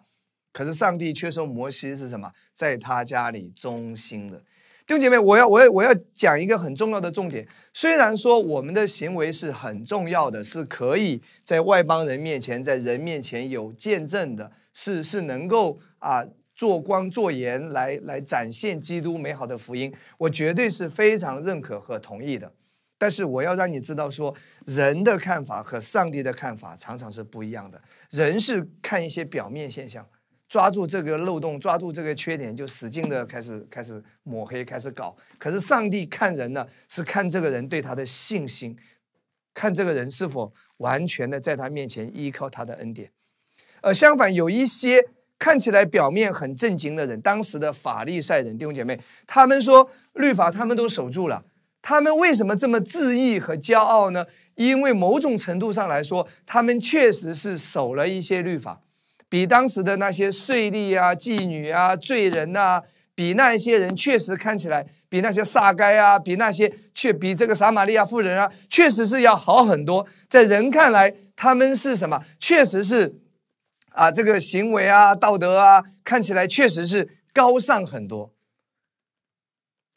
[0.54, 4.38] 可是上帝却说摩西是什么，在他家里忠心的
[4.86, 7.46] 弟兄姐妹，我要我要我要讲一个很重要的重点。
[7.74, 16.24] 虽然说我们的行为是很重要的，是可以在外邦人面前，在人面前有见证的，是是能够啊。
[16.56, 22.50] 做光做盐来来展现基督美好的福音，我绝对是非常认可和同意的。
[22.96, 24.34] 但是我要让你知道，说
[24.68, 27.82] 人的看法和上帝的看法常常是不一样的。
[28.12, 30.08] 人是看一些表面现象，
[30.54, 35.18] 抓住这个漏洞，抓住这个缺点，就使劲的开始开始抹黑，开始搞。
[35.40, 38.78] 可是上帝看人呢，是看这个人对他的信心，
[39.52, 43.10] 看这个人是否完全的在他面前依靠他的恩典。
[43.82, 45.04] 而相反，有一些。
[45.40, 51.44] 看起来表面很正经的人，当时的法利赛人弟兄姐妹，他们说律法他们都守住了，
[51.82, 54.26] 他们为什么这么自义和骄傲呢？
[54.56, 58.80] 因为某种程度上来说，他们确实是守了一些律法，
[59.34, 62.84] 比当时的那些税吏啊、妓女啊、罪人呐，
[63.16, 70.06] 比那一些人确实看起来，比那些撒该啊，比那些却比这个撒玛利亚妇人啊，确实是要好很多。
[70.30, 72.24] 在人看来，他们是什么？
[72.38, 73.16] 确实是。
[73.90, 78.36] 啊，这个行为啊，道德啊，看起来确实是高尚很多。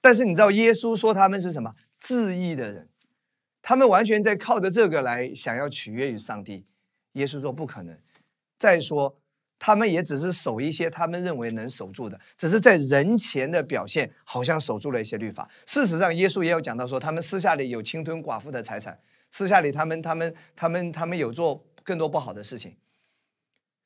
[0.00, 1.74] 但是你知道，耶稣说他们是什么？
[2.00, 2.88] 自义的人，
[3.60, 6.64] 他们完全在靠着这个来想要取悦于上帝。
[7.12, 7.98] 耶稣说不可能。
[8.58, 9.18] 再说，
[9.58, 15.48] 他们也只是守一些他们认为能守住的，只是在人前的表现好像守住了一些律法。
[15.64, 18.98] 事实上，耶稣也有讲到说，他们私下里有侵吞寡妇的财产，
[19.30, 22.76] 私下里他们他们他们他们有做更多不好的事情。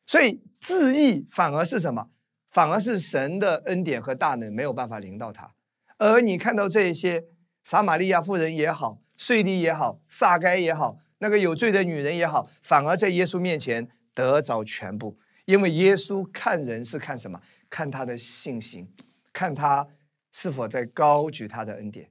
[0.06, 2.08] 所以自义反而是什么？
[2.50, 5.52] 反而是神的恩典和大能没有办法临到他。
[5.98, 7.26] 而你看到这些
[7.62, 15.16] 撒玛利亚妇人也好，税吏也好，撒该也好，那个有罪的女人也好，反而在耶稣面前得着全部。
[15.50, 17.40] 因为耶稣看人是看什么？
[17.68, 18.88] 看他的信心，
[19.32, 19.86] 看他
[20.32, 22.08] 是否在高举他的恩典。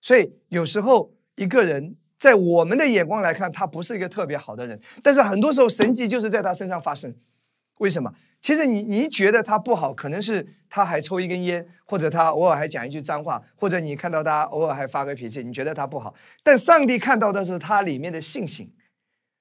[0.00, 1.96] 所以有时候一个人。
[2.18, 7.14] 在我们的眼光来看，他不是一个特别好的人，但是很多时候神迹就是在他身上发生。
[7.78, 8.12] 为什么？
[8.40, 16.12] 其实你你觉得他不好，可能是他还抽一根烟，或者他偶尔还讲一句脏话，或者你看到他偶尔还发个脾气，你觉得他不好。
[16.42, 18.74] 但上帝看到的是他里面的信心，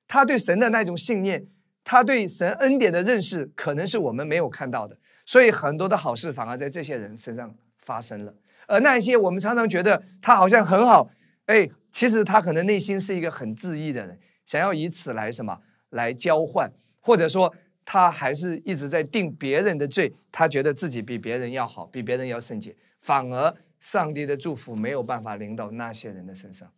[0.07, 1.47] 他对神的那种信念，
[1.87, 4.97] 他对神恩典的认识，可能是我们没有看到的。
[5.25, 8.35] 所以很多的好事反而在这些人身上发生了，
[8.67, 11.09] 而那一些我们常常觉得他好像很好，
[11.45, 11.69] 哎。
[11.89, 15.57] 其实他可能内心是一个很自义的人，想要以此来什么
[15.89, 17.51] 来交换，或者说
[17.83, 26.71] 他还是一直在定别人的罪，他觉得自己比别人要好，比别人要圣洁，反而上帝的祝福没有办法临到那些人的身上。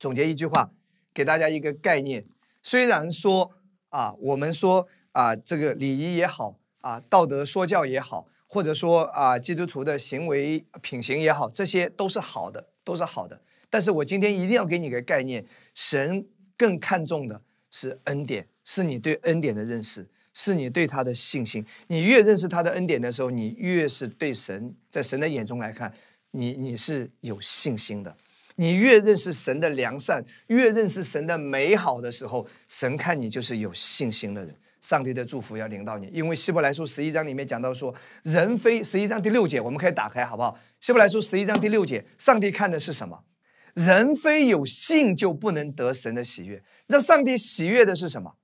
[0.00, 0.72] 总结一句话，
[1.12, 2.24] 给大家一个概念：
[2.60, 3.52] 虽然说
[3.94, 13.40] 啊，我们说啊，这个礼仪也好啊，道德说教也好，或者说啊，基督徒的行为品行也好，这些都是好的，都是好的。
[13.70, 15.44] 但是我今天一定要给你个概念，
[15.76, 16.26] 神
[16.56, 21.64] 更看重的是恩典，是你对恩典的认识，是你对他的信心。
[21.86, 25.94] 你越认识他的恩典的时候，你越是对神，在神的眼中来看，
[26.32, 28.16] 你你是有信心的。
[28.56, 34.54] 你越认识神的良善，越认识神的美好的时候，神看你就是有信心的人。
[34.80, 40.58] 上帝的祝福要临到你，因为希伯来书十一章里面讲到说，人非十一章第六节，我们可以打开好不好？
[40.78, 43.24] 希伯来书十一章第六节，上帝看的是什么？
[43.72, 46.62] 人非有信就不能得神的喜悦。
[46.88, 48.34] 那上帝喜悦的是什么？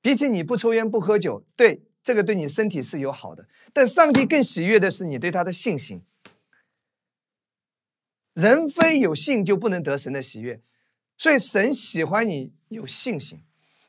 [0.00, 3.46] 比起你不抽烟不喝酒，对这个对你身体是有好的。
[3.74, 6.02] 但上帝更喜悦的是你对他的信心。
[8.34, 10.60] 人非有信就不能得神的喜悦，
[11.16, 13.40] 所以神喜欢你有信心，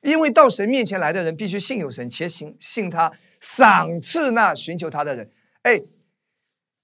[0.02, 5.30] 因为到神面前来的人必须信有神，且信信他赏赐那寻求他的人。
[5.64, 5.82] 哎，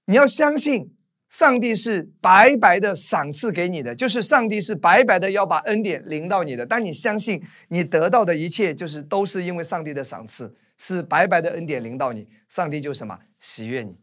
[0.05, 0.93] 你要相信。
[1.29, 6.65] 上帝是白白的赏赐给你的，就是上帝是白白的要把恩典临到你的。
[6.65, 13.97] 当你相信你得到的一切，就是都是因为上帝的赏赐，是白白的恩典临到你，上帝就什么喜悦你，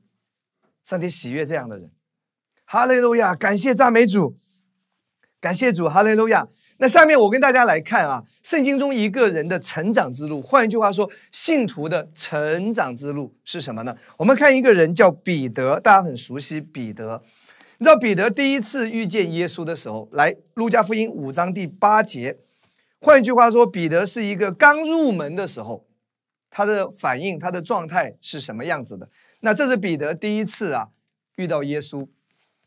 [0.84, 1.90] 上帝喜悦这样的人。
[2.74, 4.34] 哈利路亚，感谢赞美主，
[5.40, 6.48] 感谢主，哈利路亚。
[6.78, 13.96] 那下面我跟大家来看啊，圣经中一个人的成长之路，换一句话说，信徒的成长之路是什么呢？
[14.16, 17.22] 我们看一个人叫彼得，大家很熟悉彼得。
[17.78, 22.38] 你知道彼得第一次遇见耶稣的时候，来路加福音五章第八节。
[23.00, 25.86] 换一句话说，彼得是一个刚入门的时候，
[26.50, 29.08] 他的反应、他的状态是什么样子的？
[29.42, 30.88] 那这是彼得第一次啊
[31.36, 32.08] 遇到耶稣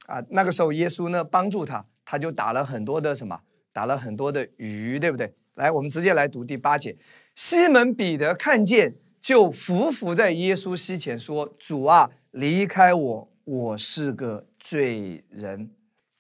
[0.08, 3.40] 啊，那个时候耶稣呢帮助他，他就打了很多的什么？
[3.72, 5.36] 打了很多的鱼，对不对？
[5.54, 6.98] 来，我们直接来读第八节。
[7.36, 15.70] 西门彼得看见，就伏伏在耶稣膝前说：“主啊，离开我，我是个罪人。”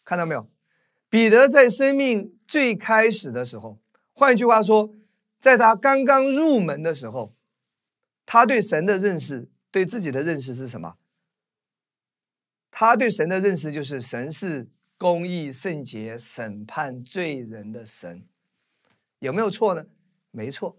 [0.06, 0.47] 看到没有？
[1.10, 3.80] 彼得在生命最开始的时候，
[4.13, 4.93] 换一句话说，
[5.39, 7.34] 在他刚刚入门的时候，
[8.26, 10.95] 他对神的认识，对自己的认识是什么？
[12.80, 14.70] 他对神的认识就是神是。
[15.00, 18.26] 公义、圣洁、审判罪人的神，
[19.20, 19.86] 有没有错呢？
[20.32, 20.76] 没错。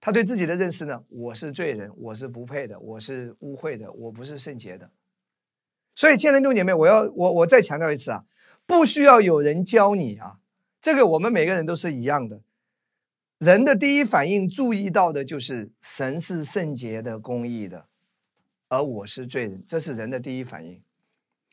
[0.00, 1.04] 他对自己的认识呢？
[1.10, 4.90] 我是罪人，我是不配的，我是污秽的，我不是圣洁的。
[5.94, 8.24] 所以，亲爱的弟兄姐妹，我要我我再强调一次啊，
[8.64, 10.38] 不需要有人教你啊，
[10.80, 12.40] 这个我们每个人都是一样的。
[13.38, 17.88] 人的第一反应注意到的就是神是圣洁的、公义的，
[18.68, 20.80] 而我是罪人，这是人的第一反应。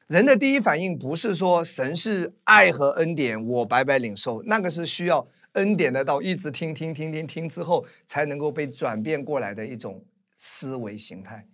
[0.07, 10.03] 人的第一反应不是说神是爱和恩典，我白白领受，那个是需要恩典的道，一直听听听听听之后才能够被转变过来的一种
[10.35, 11.47] 思维形态。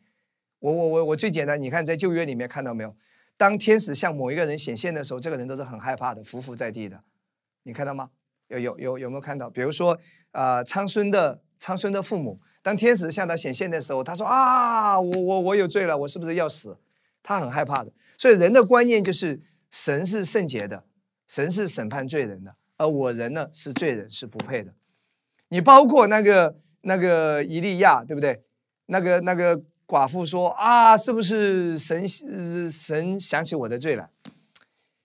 [0.60, 2.95] 我我我我最简单，你看在旧约里面看到没有？
[3.38, 7.02] 当天使向某一个人显现的时候，这个人都是很害怕的，匍匐在地的。
[7.63, 8.10] 你看到吗？
[8.48, 9.50] 有有有有没有看到？
[9.50, 9.98] 比如说
[10.32, 16.78] 啊，昌孙的昌孙的父母，当天使向他显现的时候，他说啊，我我我有罪了，我是不是要死？
[17.24, 17.91] 他很害怕的。
[18.17, 20.84] 所以人的观念就是神是圣洁的，
[21.28, 24.74] 神是审判罪人的，而我人呢是罪人，是不配的。
[25.48, 28.43] 你包括那个那个伊利亚，对不对？
[28.88, 34.10] 那个那个寡妇说啊，是不是神神想起我的罪了？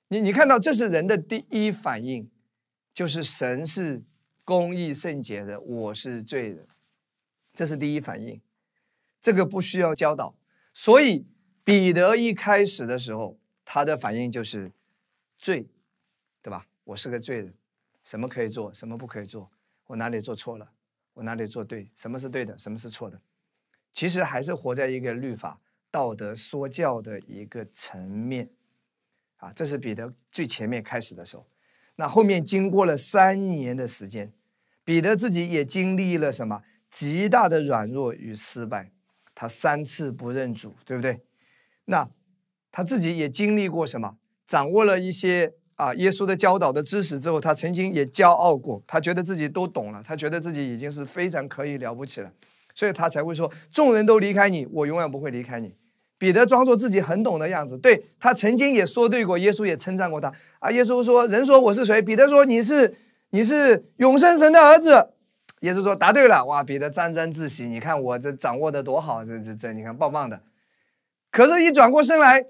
[0.08, 2.28] 你你看到这是人的第一反应，
[2.92, 4.02] 就是神是
[4.44, 6.66] 公义圣洁的，我是罪人，
[7.54, 8.40] 这是第一反应。
[9.22, 10.34] 这个不需要教导，
[10.74, 11.24] 所以。
[11.66, 14.70] 彼得一开始的时候，他的反应就是
[15.38, 15.66] 罪，
[16.42, 16.66] 对吧？
[16.84, 17.54] 我是个罪人，
[18.02, 19.50] 什么可以做，什么不可以做？
[19.86, 20.70] 我哪里做错了？
[21.14, 21.90] 我哪里做对？
[21.96, 22.58] 什么是对的？
[22.58, 23.18] 什么是错的？
[23.90, 25.58] 其实还是活在一个律法、
[25.90, 28.50] 道德说教的一个层面
[29.38, 29.50] 啊。
[29.54, 31.46] 这是彼得最前面开始的时候。
[31.96, 34.30] 那后面经过了三年的时间，
[34.84, 36.62] 彼得自己也经历了什么
[36.94, 38.92] 极大的软弱与失败。
[39.35, 41.20] 他三次不认主，对不对？
[41.87, 42.09] 那
[42.70, 44.14] 他自己也经历过什么？
[44.46, 52.30] 掌握了一些啊耶稣的教导的知识之后，他曾经也骄傲过，他觉得自己都懂了，他觉得自己已经是非常可以了不起了，
[52.72, 55.74] 所以他才会说：众人都离开你，我永远不会离开你。
[56.16, 60.70] 彼得装作自己很懂的样子，对他曾经也说对过，耶稣也称赞过他啊。
[60.70, 62.94] 耶稣说：“人说我是谁？”彼得说：“你是
[63.30, 65.11] 你是永生神的儿子。”
[65.64, 70.40] 耶稣说：“答对了。”哇，彼得沾沾自喜，你看我这掌握的多好，这这这，你看棒棒的。
[71.31, 72.44] 可是，一转过身来，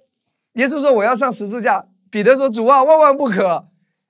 [0.54, 3.68] 耶稣说：“我要上十字架。”彼得说：“主啊，万万不可！”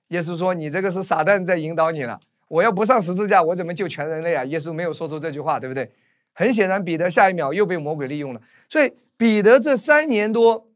[0.09, 2.19] 耶稣说：“你这个是撒旦在引导你了。
[2.47, 5.91] 我要不上十字架，我怎么救全人类啊？”耶稣没有说出这句话，对不对？
[6.33, 8.41] 很显然，彼得下一秒又被魔鬼利用了。
[8.67, 10.67] 所以，彼得这三年多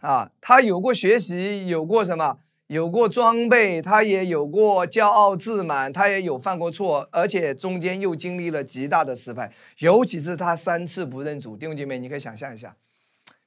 [0.00, 2.38] 啊，他有过学习，有过什么？
[2.70, 11.56] 有过装备，他也有过骄傲自满，他也有犯过错，而且中间又经历了极大的失败，尤其是他三次不认主。
[11.56, 12.76] 弟兄姐妹，你可以想象一下。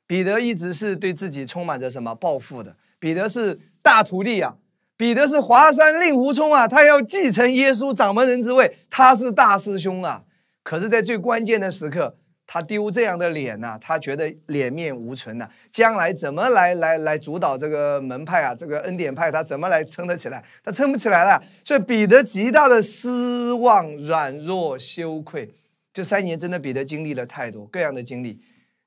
[0.06, 2.76] 彼得一直是对自己充满着什么抱负的？
[3.00, 4.58] 彼得是大徒弟啊，
[4.98, 10.26] 彼得是华山令狐冲啊，他要继承耶稣掌门人之位，他是大师兄啊。
[10.64, 12.18] 可是，在最关键的时刻，
[12.54, 18.54] 他丢这样的脸呐，他觉得脸面无存呐，将来怎么来来来主导这个门派啊？
[18.54, 20.44] 这个恩典派他怎么来撑得起来？
[20.64, 21.44] 他撑不起来了。
[21.64, 25.50] 所以，彼得极大的失望、软弱、羞愧。
[25.92, 28.40] 这三年真的，彼得经历了太多各样的经历。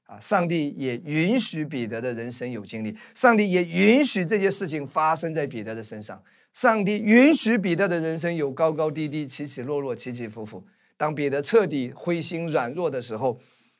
[0.04, 10.64] 啊，上帝也允许彼得的人生有经历，上帝也允许这些事情发生在彼得的身上，上帝允许彼得的人生有高高低低、起起落落、起起伏伏。
[10.96, 13.38] 当彼得彻底灰心软弱的时候，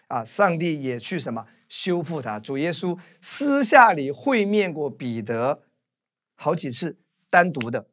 [0.08, 2.38] 啊，上帝也去什么修复他。
[2.38, 5.62] 主耶稣私下里会面过彼得
[6.34, 6.96] 好几次，
[7.28, 7.86] 单独的。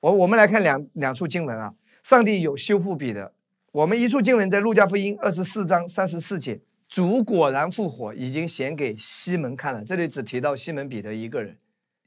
[0.00, 3.34] 我我们来看两两处经文啊，上帝有修复彼得。
[3.72, 9.84] 我们一处经文在路加福音二十四章三十四节，主果然复活，已经显给西门看了。
[9.84, 11.56] 这里只提到西门彼得一个人，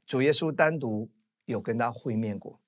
[0.06, 1.08] 主耶稣单独
[1.46, 2.60] 有跟他会面过，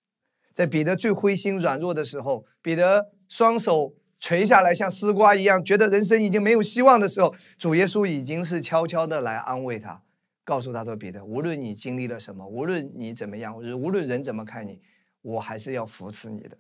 [0.55, 10.03] 在彼得最灰心软弱的时候，彼得双手垂下来像丝瓜一样，觉得人生已经没有希望的时候，主耶稣已经是悄悄的来安慰他，
[10.45, 14.81] 告诉他说：“彼得，无论你经历了什么，无论你怎么样，无论人怎么看你。”
[15.27, 16.57] 我还是要扶持你的，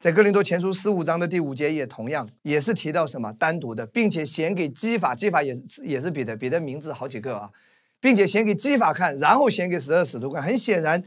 [0.00, 7.52] 在哥林多前书十五章的第五节也同样也是提到什么单独的，并且显给基法，基法也是也是彼得，彼得名字好几个啊，
[8.00, 10.42] 并且显给基法看，然后显给十二使徒看。
[10.42, 11.00] 很显然，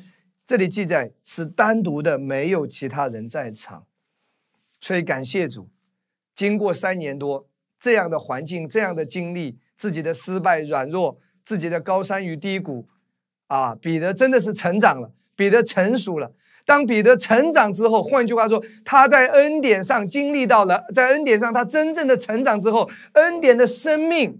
[0.46, 3.86] 这里记载是单独的，没有其他人在场。
[4.88, 5.68] 所以感谢主，
[6.34, 7.46] 经过三年多
[7.78, 12.88] 这样的环境，这样的经历，自己的失败、软弱，自己的高山与低谷，
[13.48, 16.32] 啊，彼得真的是成长了，彼得成熟了。
[16.64, 24.40] 当彼得成长之后，换句话说，他在恩典上经历到了，在恩典上他真正的成长之后，恩典的生命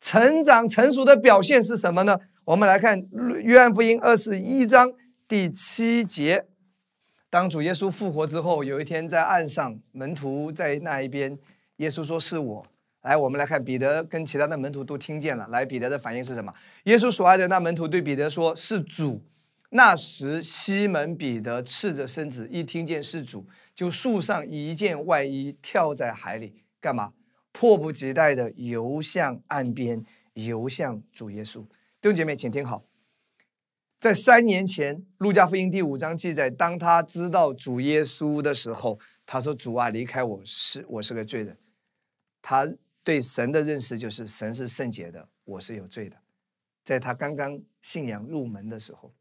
[0.00, 2.18] 成长成熟的表现是什么呢？
[2.46, 3.06] 我们来看
[3.42, 4.90] 约翰福音二十一章
[5.28, 6.46] 第七节。
[7.30, 11.38] 当主耶稣复活之后，有一天在岸上，门徒在那一边，
[11.76, 12.66] 耶稣说：“是我。”
[13.02, 15.46] 来，我们来看彼得跟其他的门徒都听见了。
[15.48, 16.52] 来，彼得的反应是什么？
[16.84, 19.22] 耶稣所爱的那门徒对彼得说：“是主。”
[19.70, 27.12] 那时，西门彼得赤着身子，一听见是主，就束上一件外衣，跳在海里，干嘛？
[27.52, 30.02] 迫不及待的游向岸边，
[30.32, 31.60] 游向主耶稣。
[32.00, 32.84] 弟兄姐妹，请听好，
[34.00, 38.96] 在三年前，路加福音第五章记载，当他知道主耶稣的时候，
[39.26, 41.58] 他说：“主啊，离开我是我是个罪人。”
[42.40, 42.72] 他
[43.02, 46.16] 对神的认识就是神是圣洁的，我是有罪的。
[46.84, 49.12] 在他刚刚信仰入门的时候。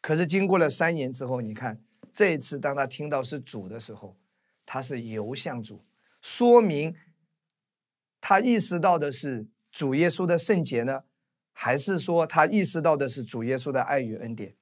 [0.00, 1.78] 可是经过了三年之后，你看
[2.10, 4.16] 这一次，当他听到是主的时候，
[4.64, 5.84] 他是游向主，
[6.22, 6.94] 说明
[8.22, 11.04] 他意识到的是主耶稣的圣洁呢，
[11.54, 14.54] 还是说他意识到的是主耶稣的爱与恩典？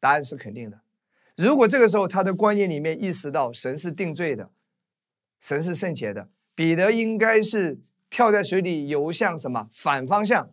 [0.00, 0.80] 答案是肯定的。
[1.36, 4.48] 如果这个时候他的观念里面意识到神是定罪的，
[5.38, 7.78] 神是圣洁的，彼得应该是
[8.08, 10.50] 跳在水里游向什么反方向，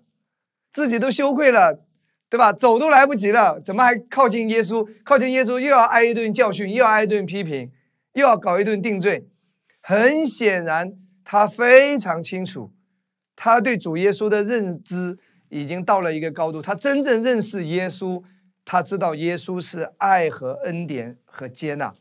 [0.74, 1.86] 自己都羞愧了。
[2.30, 2.52] 对吧？
[2.52, 4.86] 走都来不及了，怎么还靠近耶稣？
[5.06, 7.72] 靠近耶稣又要挨一顿教训，又要挨一顿批评，
[8.16, 9.30] 又要搞一顿定罪。
[9.80, 12.74] 很显然，他非常清楚，
[13.38, 15.18] 他对主耶稣的认知
[15.50, 16.62] 已经到了一个高度。
[16.62, 18.22] 他真正认识耶稣，
[18.66, 21.94] 他知道耶稣是爱和恩典和接纳，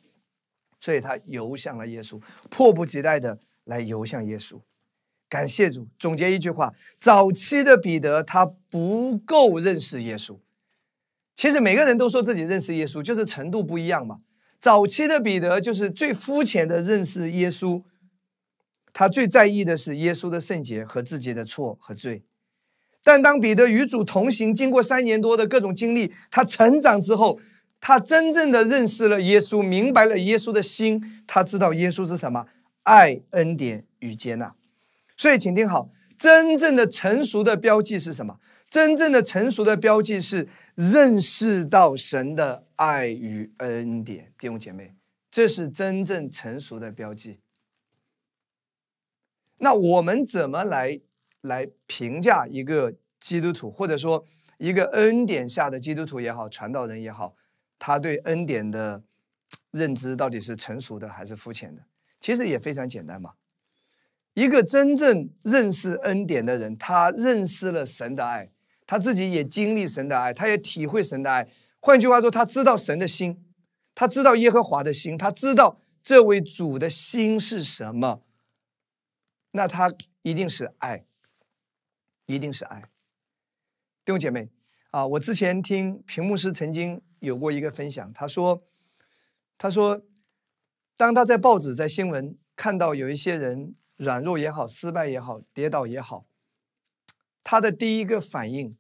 [0.81, 2.21] 所以他游向了耶稣，
[2.51, 4.59] 迫不及待的来游向耶稣。
[5.29, 5.87] 感谢主。
[5.99, 10.39] 总结一句话：早期的彼得他不够认识耶稣。
[11.35, 14.21] 其实每个人都说自己认识耶稣，就是程度不一样嘛。
[14.59, 17.83] 早期的彼得就是最肤浅的认识耶稣，
[18.99, 22.23] 他最在意的是耶稣的圣洁和自己的错和罪。
[23.05, 27.39] 但当彼得与主同行，经过三年多的各种经历，他成长之后，
[27.79, 32.47] 他真正的认识了耶稣，明白了耶稣的心，他知道耶稣是什么：
[32.85, 34.55] 爱、恩典与接纳。
[35.15, 38.41] 所以，请听好，真正的成熟的标记是什么？
[38.71, 44.95] 真正的成熟的标记是认识到神的爱与恩典，弟兄姐妹，
[45.31, 47.41] 这是真正成熟的标记。
[49.59, 51.01] 那我们怎么来
[51.41, 54.25] 来评价一个基督徒，或者说
[54.59, 57.35] 一个恩典下的基督徒也好，传道人也好，
[57.79, 59.03] 他对恩典的
[59.71, 61.83] 认知到底是成熟的还是肤浅的？
[62.21, 63.33] 其实也非常简单嘛。
[64.35, 68.51] 一个真正认识恩典的人，他认识了神的爱，
[68.87, 71.49] 他自己也经历神的爱，他也体会神的爱。
[71.81, 73.43] 换句话说，他知道神的心，
[73.95, 78.23] 他知道耶和华的心，他知道这位主的心是什么。
[79.57, 79.93] 那他
[80.23, 81.05] 一定是爱，
[82.27, 82.83] 一定是爱。
[84.05, 84.51] 弟兄姐妹
[84.93, 88.63] 啊，我之前听屏幕师曾经有过一个分享，他说，
[89.59, 90.01] 他说，
[90.97, 93.75] 当他在报纸、在新闻看到有一些人。
[93.99, 96.27] 软弱也好，失败也好，跌倒也好，
[97.43, 98.77] 他的第一个反应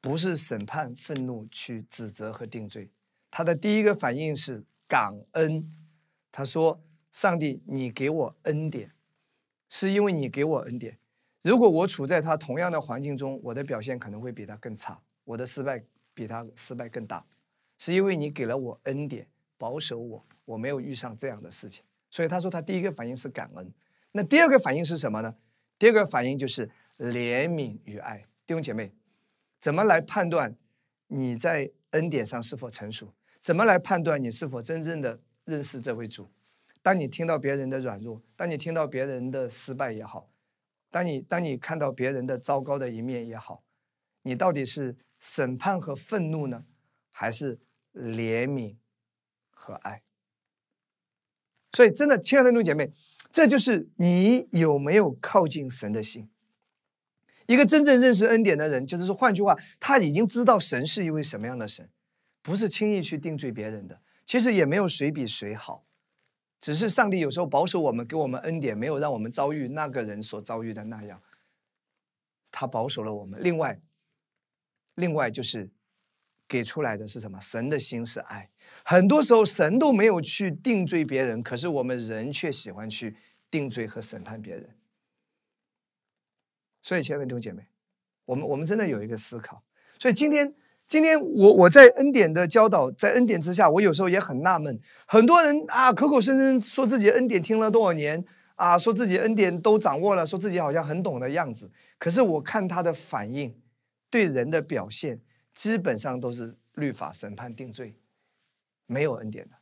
[0.00, 2.90] 不是审判、愤怒、去指责和定罪，
[3.30, 5.70] 他的第一个反应是感恩。
[6.32, 8.95] 他说：“上帝，你给我恩典，
[9.68, 10.98] 是因为你给我恩典，
[11.42, 15.82] 如果我处在他同样的环境中，我的表现可能会比他更差，我的失败
[16.14, 17.24] 比他失败更大，
[17.78, 19.26] 是因为你给了我恩典，
[19.58, 21.84] 保守我，我没有遇上这样的事情。
[22.10, 23.72] 所以他说他第一个反应是感恩，
[24.12, 25.34] 那第二个反应是什么呢？
[25.78, 28.22] 第二个反应就是怜悯与爱。
[28.46, 28.92] 弟兄姐妹，
[29.60, 30.56] 怎么来判断
[31.08, 33.12] 你在恩典上是否成熟？
[33.40, 36.28] 怎么来判断你是否真正的认识这位主？
[36.86, 40.30] 当你听到别人的软弱，当你听到别人的失败也好，
[40.88, 43.64] 当你当你看到别人的糟糕的一面也好，
[44.22, 46.64] 你到底是审判和愤怒呢，
[47.10, 47.58] 还是
[47.92, 48.76] 怜悯
[49.50, 50.00] 和爱？
[51.72, 52.92] 所以，真的，亲爱的弟兄姐妹，
[53.32, 56.30] 这就是你有没有靠近神的心。
[57.48, 61.90] 一个真正认识恩典的人，就是说，换句话，他已经知道神是一位什么样的神，
[62.42, 64.00] 不是轻易去定罪别人的。
[64.24, 65.84] 其实也没有谁比谁好。
[66.66, 71.22] 只是上帝有时候保守我们，给我们恩典，没有让我们遭遇那个人所遭遇的那样。
[72.50, 73.40] 他保守了我们。
[73.40, 73.80] 另外，
[74.96, 75.70] 另外就是
[76.48, 77.40] 给出来的是什么？
[77.40, 78.50] 神的心是爱。
[78.84, 83.16] 很多时候，神都没有去定罪别人，可是我们人却喜欢去
[83.48, 84.76] 定罪和审判别人。
[86.82, 87.64] 所以，亲爱的弟兄姐妹，
[88.24, 89.62] 我们我们真的有一个思考。
[90.00, 90.52] 所以今天。
[90.88, 94.78] 今天我我在恩典的教导，在恩典之下，我有时候也很纳闷。
[95.06, 98.24] 很多人啊，口口声声说自己恩典听了多少年
[98.54, 101.68] 啊，说自己恩典都掌握了，说自己好像很懂的样子。
[101.98, 103.52] 可是我看他的反应，
[104.08, 105.20] 对人的表现，
[105.54, 107.96] 基本上都是律法审判定罪，
[108.86, 109.56] 没有恩典的。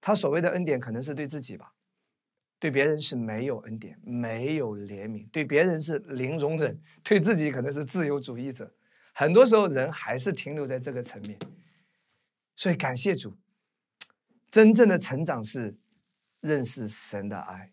[0.00, 1.72] 他所谓的恩典，可能是对自己吧，
[2.58, 8.68] 对别人是没有恩典，没有怜悯，对别人是零容忍，对自己可能是自由主义者。
[9.12, 11.38] 很多时候，人还是停留在这个层面，
[12.56, 13.36] 所以感谢主，
[14.50, 15.76] 真正的成长是
[16.40, 17.72] 认识神的爱，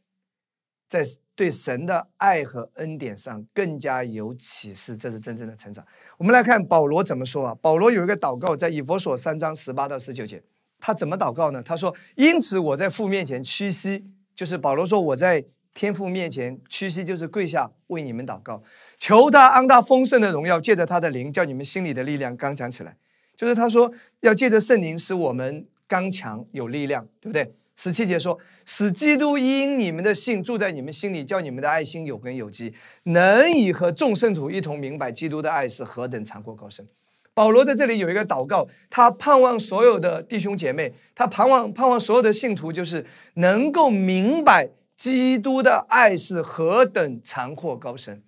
[0.88, 1.02] 在
[1.36, 5.86] 对神的爱和恩典上更加有启示，这是真正的成长。
[6.18, 7.56] 我们来看保罗怎么说啊？
[7.62, 10.44] 保罗有一个祷告，在以佛所三章十八到十九节，
[10.80, 11.64] 他怎么祷告呢？
[11.64, 18.62] 他说：“因此我在父面前屈膝，就是保罗说我在。”天父面前屈膝，就是跪下为你们祷告，
[19.00, 22.98] 求他安大丰盛的荣耀，借着他的灵，叫你们心里的力量刚强起来。
[23.36, 27.54] 就是他说要借着圣灵使我们刚强有力量，对不对？
[27.78, 32.74] 十七节说，使基督因你们的信住在你们心里，叫你们的爱心有根有基，
[33.04, 36.86] 能以和众圣徒一同明白基督的爱是何等残酷高深。
[37.34, 44.70] 保罗在这里有一个祷告，他盼望所有的弟兄姐妹，他盼望盼望所有的信徒，就是能够明白。
[44.98, 48.22] 基督的爱是何等残酷高深，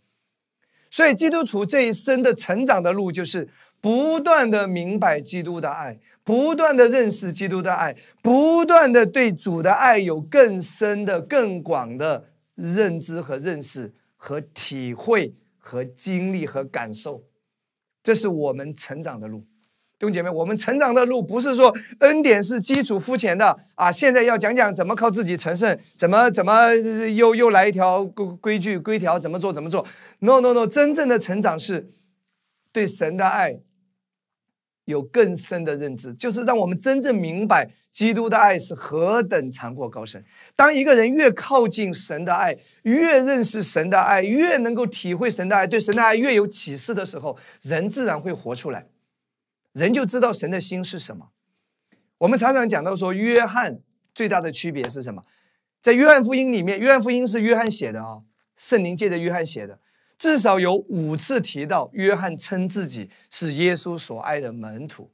[0.92, 3.48] 所以基督徒这一生的成长的路，就是
[3.80, 12.26] 不断的明白基督的爱，不断的认识基督的爱，不断的对主的爱有更深的、更广的
[12.56, 17.24] 认知和认识和体会和经历和感受，
[18.04, 19.46] 这是我们成长的路。
[19.98, 23.92] 弟兄姐妹，我们成长的路不是说恩典是基础肤浅的啊！
[23.92, 26.74] 现在要讲讲怎么靠自己成圣，怎么怎么
[27.16, 29.86] 又又来一条规规矩规条，怎么做怎么做
[30.24, 30.66] ？No No No！
[30.66, 31.94] 真正的成长是
[32.72, 33.60] 对神的爱
[34.86, 40.24] 有更深的认知，就是让我们真正明白基督的爱是何等长阔高深。
[40.56, 48.88] 当一个人越靠近神的爱，越认识神的爱，越能够体会神的爱，对神的爱越有启示的时候，人自然会活出来。
[49.74, 51.30] 人就知道神的心是什么。
[52.20, 53.80] 我们常常讲到说，约翰
[54.14, 55.24] 最大的区别是什么？
[55.82, 58.22] 在约翰福音里面，约翰福音是约翰写的啊，
[58.58, 59.80] 圣灵借着约翰写的，
[60.22, 65.10] 至少有五次提到约翰称自己是耶稣所爱的门徒。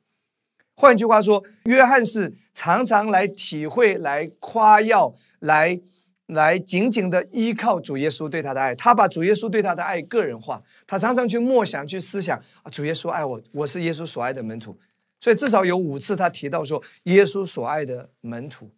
[0.76, 5.80] 换句话说，约翰是常常来体会、来夸耀、来。
[6.28, 14.78] 来紧紧的依靠主耶稣对他的爱，他把主耶稣对他的爱个人化，他常常去默想、去思想啊，主耶稣爱我，我是耶稣所爱的门徒，
[15.22, 18.70] 所以至少有五次他提到说耶稣所爱的门徒，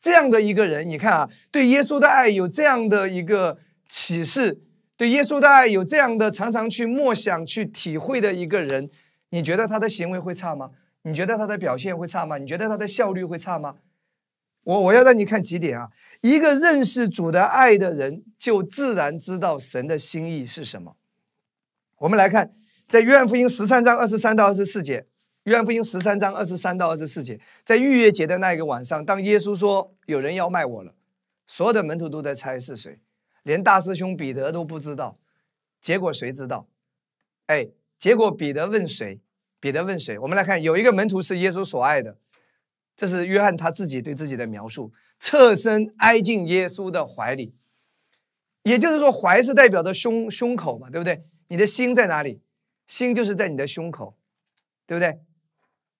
[0.00, 3.58] 这样的一个人，你看啊，对耶稣的爱有这样的一个
[3.88, 4.56] 启示，
[4.96, 8.88] 对耶稣的爱有这样的常常去默想、去体会的一个人，
[9.30, 10.70] 你觉得他的行为会差吗？
[11.02, 12.38] 你觉得他的表现会差吗？
[12.38, 13.76] 你觉得他的效率会差吗？
[14.64, 15.88] 我我要让你看几点啊！
[16.22, 20.96] 一个认识主的爱的人，就自然知道神的心意是什么。
[21.98, 22.52] 我们来看，
[22.88, 25.06] 在约翰福音十三章二十三到二十四节，
[25.44, 30.92] 约翰福音十三章二十三到二十四节，在逾越节的那一个晚上，当耶稣说有人要卖我了，
[31.46, 32.98] 所有的门徒都在猜是谁，
[33.46, 35.16] 连大师兄彼得都不知道。
[35.80, 36.66] 结果谁知道？
[37.46, 39.20] 哎，结果彼得问谁？
[39.60, 40.18] 彼得问谁？
[40.18, 42.18] 我们来看，有一个门徒是耶稣所爱的。
[42.96, 47.54] 这是约翰他自己对自己的描述：侧身挨进耶稣的怀里。
[48.64, 51.24] 也就是说，怀是代表的胸胸口嘛，对不对？
[51.46, 52.40] 你的心在哪里？
[52.88, 54.16] 心就是在你的胸口，
[54.86, 55.20] 对不对？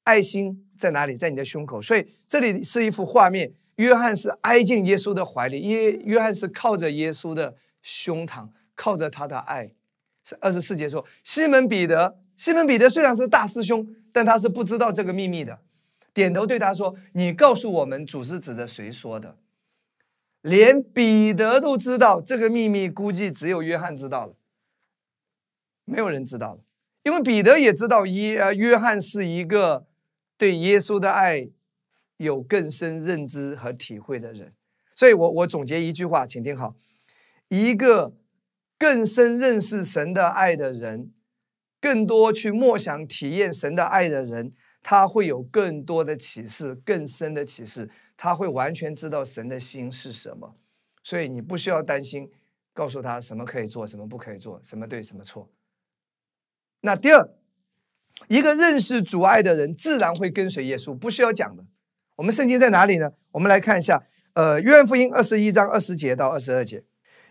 [0.03, 1.17] 爱心在哪里？
[1.17, 1.81] 在你的胸口。
[1.81, 9.72] 所以这里是一幅画面，约翰是挨进耶稣的怀里，约约翰是靠着耶稣的胸膛，靠着他的爱。
[10.24, 15.61] 是二十四节说，西门彼得，西门彼得虽然是大师兄，但他是不知道这个秘密的，
[16.12, 19.37] 点头对他说：“你告诉我们，主是指的谁说的？”
[20.43, 24.35] 连彼得都知道这个秘密，估计只有约翰知道了，
[25.85, 26.61] 没有人知道了。
[27.05, 29.87] 因为彼得也知道耶呃约翰是一个
[30.37, 31.49] 对耶稣的爱
[32.17, 34.55] 有更深认知和体会的人，
[34.95, 36.75] 所以我我总结一句话，请听好：
[37.49, 38.14] 一个
[38.79, 41.12] 更深认识神的爱的人，
[41.81, 44.53] 更多去默想体验神的爱的人，
[44.83, 47.91] 他会有更多的启示，更深的启示。
[48.17, 50.55] 他会完全知道神的心是什么，
[51.03, 52.31] 所以你不需要担心，
[52.73, 55.51] 告诉他什么可以做，什么不可以做，什么对，什么错。
[56.81, 57.29] 那第二，
[58.29, 61.67] 一个认识主爱的人，自然会跟随耶稣，不需要讲的。
[62.17, 63.12] 我们圣经在哪里呢？
[63.33, 64.03] 我们来看一下，
[64.33, 66.83] 呃，约翰福音二十一章二十节到二十二节，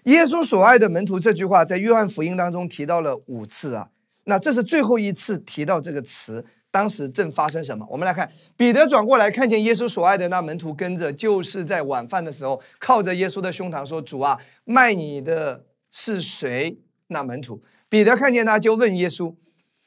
[0.04, 3.90] 耶稣所爱的门徒这句话在约翰福音当中提到了五次啊，
[4.26, 6.46] 那这是最后一次提到这个词。
[6.70, 7.88] 当时正发生什么？
[7.90, 16.78] 我们来看，彼得转过来看见耶稣所爱的那门徒跟着，就是在晚饭的时候，靠着耶稣的胸膛说：“主啊，卖你的是谁？”
[17.08, 19.34] 那门徒彼得看见他，就问耶稣。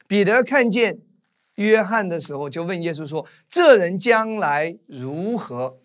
[0.06, 1.00] 彼得看见
[1.58, 5.78] 约翰的时候，就问耶稣说：“这人将来如何？”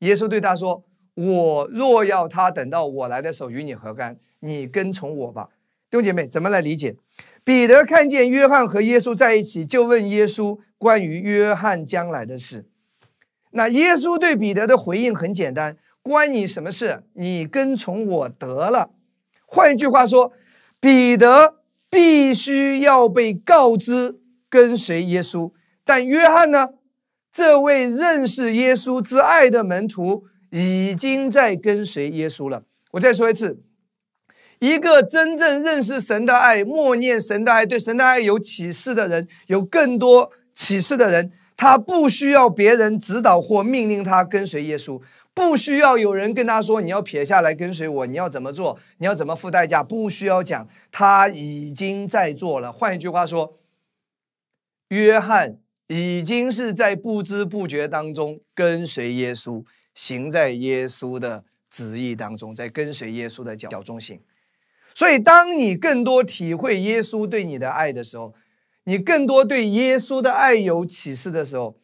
[0.00, 0.84] 耶稣对他说
[1.14, 4.16] ：“我若要他等到我来的时候与你何干？
[4.40, 5.48] 你跟从我吧。”
[5.90, 6.94] 弟兄姐妹，怎么来理解？
[7.42, 12.64] 彼得看见约翰和耶稣在一起，就问耶稣关于约翰将来的事。
[13.50, 17.02] 那耶稣对彼得的回应很简单：“关你什么事？
[17.14, 18.90] 你跟从我得了。”
[19.46, 20.32] 换一句话说，
[20.78, 21.56] 彼得
[21.90, 24.20] 必须要被告知
[24.54, 25.50] 跟随耶稣，
[25.84, 26.68] 但约翰呢？
[27.32, 32.62] 这位认识耶稣之爱的门徒已经在跟随耶稣了。
[32.92, 33.64] 我再说一次。
[34.60, 45.02] 一个真正认识神的爱、默念神的爱、对神的爱有启示的人，有更多启示的人，他不需要别人指导或命令他跟随耶稣，
[45.34, 52.70] 不需要有人跟他说你要撇下来跟随我，你要怎么做，你要怎么付代价，不需要讲，他已经在做了。
[52.72, 53.54] 换一句话说，
[54.94, 64.20] 约翰已经是在不知不觉当中跟随耶稣，行在耶稣的旨意当中，在跟随耶稣的脚中行。
[64.94, 68.34] 所以，当你更多体会耶稣对你的爱的时候，
[68.84, 71.76] 你更多对耶稣的爱有启示的时候，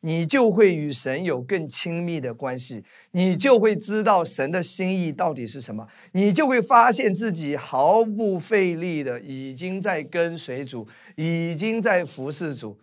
[0.00, 12.78] 你就会与神有更亲密的关系，你就会知道神的心意到底是什么，你就会发现自己毫不费力的已经在跟随主，已经在服侍主，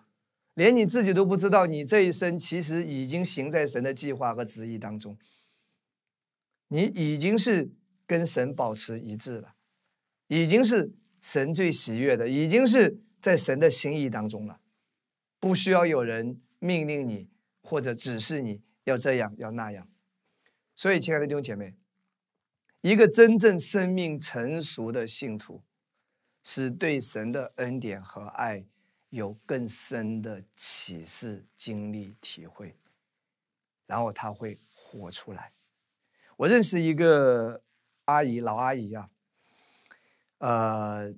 [0.53, 5.17] 连你自己都不知道，你这一生其实已经行在神的计划和旨意当中，
[6.67, 7.71] 你已经是
[8.05, 9.53] 跟神保持一致了。
[10.29, 10.91] 已经是
[11.21, 14.59] 神最喜悦的，已经是在神的心意当中了，
[15.39, 17.29] 不需要有人命令你
[17.61, 19.87] 或者指示你要这样要那样。
[20.75, 21.75] 所以，亲爱的弟兄姐妹，
[22.81, 25.63] 一个真正生命成熟的信徒，
[26.43, 28.65] 是对神的恩典和爱
[29.09, 32.75] 有更深的启示、经历、体会，
[33.85, 35.53] 然后他会活出来。
[36.37, 37.63] 我认识一个
[38.05, 39.09] 阿姨，老阿姨啊。
[40.37, 41.15] 呃，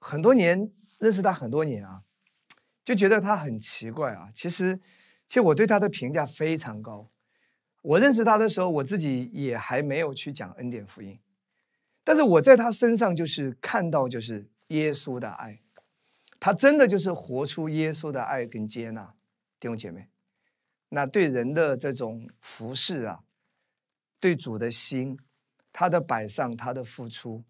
[0.00, 2.02] 很多年认识她很多年啊，
[2.90, 4.28] 就觉得他很奇怪啊。
[4.34, 4.80] 其实，
[5.24, 7.08] 其实我对他的评价非常高。
[7.82, 11.20] 我认识他的时候，我自己也还没有去讲恩典福音，
[12.02, 15.60] 但是我在他身上就是看到就是耶稣的爱，
[16.40, 19.14] 他真的就是活出耶稣的爱跟接纳
[19.60, 20.08] 弟兄姐妹。
[20.88, 23.20] 那对人的这种服侍啊，
[24.18, 25.16] 对主的心，
[25.72, 27.44] 他的摆上，他的付出。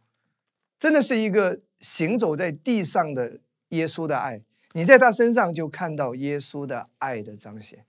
[0.78, 7.84] 真的是一个行走在地上的耶稣的爱，你在他身上就看到耶稣的爱的彰显。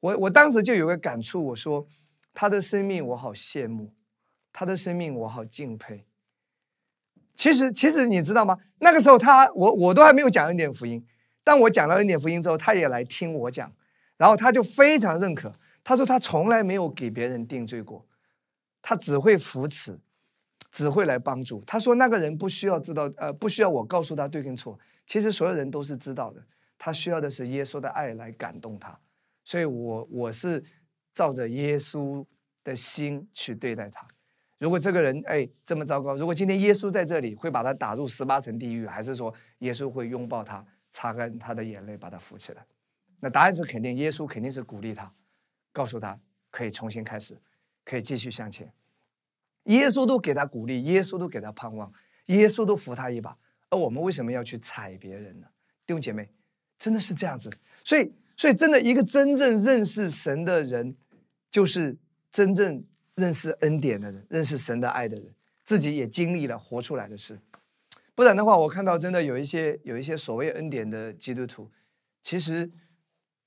[0.00, 1.86] 我我当时就有个感触，我说
[2.32, 3.92] 他的生命我好羡慕，
[4.52, 6.04] 他的生命我好敬佩。
[7.34, 8.58] 其实其实你知道吗？
[8.78, 11.04] 那个时候他我我都还没有讲恩典福音，
[11.42, 13.72] 但我讲了恩典福音之后，他也来听我讲，
[14.16, 15.52] 然后他就非常认可，
[15.82, 18.06] 他说他从来没有给别人定罪过，
[18.80, 19.98] 他只会扶持。
[20.72, 21.62] 只会来帮助。
[21.66, 24.76] 他说：“那个人不需要知道，呃，不需要我告诉他对跟错。
[25.06, 26.42] 其实所有人都是知道的。
[26.78, 28.98] 他需要的是耶稣的爱来感动他。
[29.44, 30.64] 所以，我我是
[31.14, 32.24] 照着耶稣
[32.64, 34.06] 的心去对待他。
[34.58, 42.64] 如果这个人哎这么糟糕，如果今天耶稣在这里，会把他打入十八层地狱，还是说耶稣会拥抱他，擦干他的眼泪，把他扶起来？
[43.20, 45.12] 那答案是肯定，耶稣肯定是鼓励他，
[45.72, 46.18] 告诉他
[46.50, 47.36] 可以重新开始，
[47.84, 48.72] 可以继续向前。
[49.64, 51.92] 耶稣都给他鼓励，耶稣都给他盼望，
[52.26, 53.36] 耶稣都扶他一把。
[53.70, 55.46] 而我们为什么要去踩别人呢？
[55.86, 56.28] 弟兄姐妹，
[56.78, 57.50] 真的是这样子。
[57.84, 60.96] 所以，所以真的一个真正认识神的人，
[61.50, 61.96] 就是
[62.30, 62.84] 真正。
[63.14, 65.34] 认识恩典的人，认识神的爱的人，
[65.64, 67.38] 自己也经历了活出来的事。
[68.14, 71.70] 不然的话，我看到真的有一些有一些所谓恩典的基督徒，
[72.22, 72.72] 其实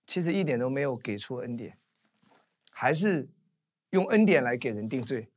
[0.06, 1.76] 其实一点都没有给出恩典，
[2.70, 3.28] 还是
[3.90, 5.28] 用恩典来给人定罪，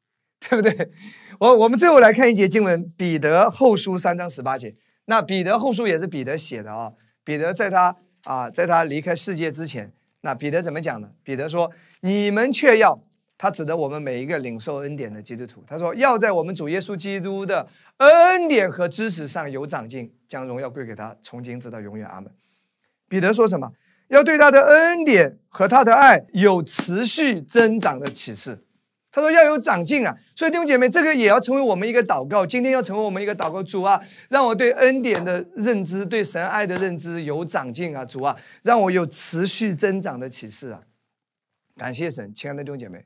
[0.41, 0.91] 对不对？
[1.39, 4.75] 我我们最后来看一节经文，《彼得后书》三章十八节。
[5.07, 6.93] 那《彼得后书》也是彼得写的啊。
[7.25, 11.11] 彼得在他啊，在他离开世界之前，那彼得怎么讲呢？
[11.23, 11.71] 彼得说
[12.03, 13.01] ：“你们却要。”
[13.39, 17.69] 他指的我们每一个领受恩典的基督徒，他说要在我们主耶稣基督的
[17.99, 22.05] 恩典和知识上有长进，将荣耀归给他，从今直到永远。
[22.05, 22.33] 阿门。
[23.09, 23.71] 彼得说什么？
[24.09, 28.65] 要对他的恩典和他的爱有持续增长的启示。
[29.19, 30.17] 他说要有长进啊！
[30.37, 32.47] 所以弟兄姐妹，这个也要成为我们一个祷告。
[32.47, 34.01] 今天要成为我们一个祷告，主啊，
[34.31, 38.05] 让我对恩典的认知、对神爱的认知有长进啊！
[38.05, 40.81] 主啊，让我有持续增长的启示啊！
[41.77, 43.05] 感谢神，亲爱的弟兄姐妹。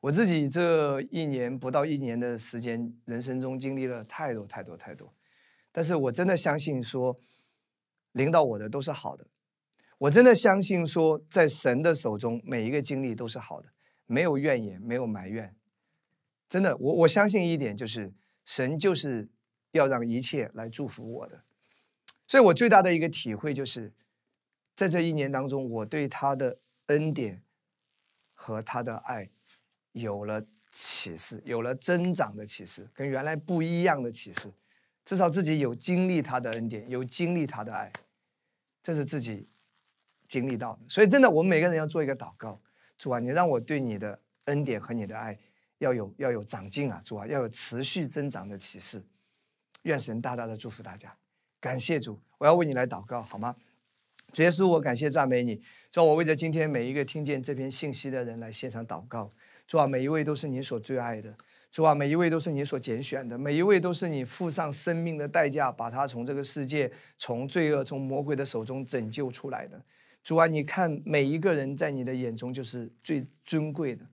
[0.00, 5.12] 我自己这一年不到一年的时间，人生中经历了太多太多太多，
[5.72, 7.14] 但是我真的相信说，
[8.12, 9.26] 领导我的都是好的，
[9.98, 13.68] 我真的相信说，在神的手中每一个经历都是好的，
[14.10, 15.54] 没有怨言，没有埋怨，
[16.48, 18.12] 真的，我我相信一点就是，
[18.44, 19.28] 神就是
[19.70, 21.44] 要让一切来祝福我的，
[22.26, 23.92] 所以我最大的一个体会就是，
[24.74, 27.40] 在这一年当中，我对他的恩典
[28.34, 29.30] 和他的爱。
[29.92, 30.40] 有了
[30.70, 34.48] 启示，有了增长的启示，跟原来不一样的启示，
[35.04, 37.92] 至少自己有经历他的恩典，有经历他的爱，
[38.80, 39.48] 这是自己
[40.28, 40.82] 经历到的。
[40.88, 42.60] 所以，真的，我们每个人要做一个祷告：
[43.00, 45.36] 主啊，你让我对你的恩典和你的爱
[45.78, 47.00] 要有要有长进啊！
[47.02, 49.02] 主啊，要有持续增长的启示。
[49.84, 51.16] 愿神大大的祝福大家，
[51.58, 52.20] 感谢主！
[52.36, 53.56] 我要为你来祷告，好吗？
[54.34, 59.30] 主耶稣，我感谢赞美你，主，我为着今天每一个听见这篇信息的人来现场祷告。
[59.66, 61.32] 主啊，每一位都是你所最爱的；
[61.72, 69.82] 主啊，每一位都是你所拣选的；每一位都是你付上生命的代价，把他从这个世界、从罪恶、从魔鬼的手中拯救出来的。
[70.22, 74.06] 主啊，你看每一个人在你的眼中就是最尊贵的，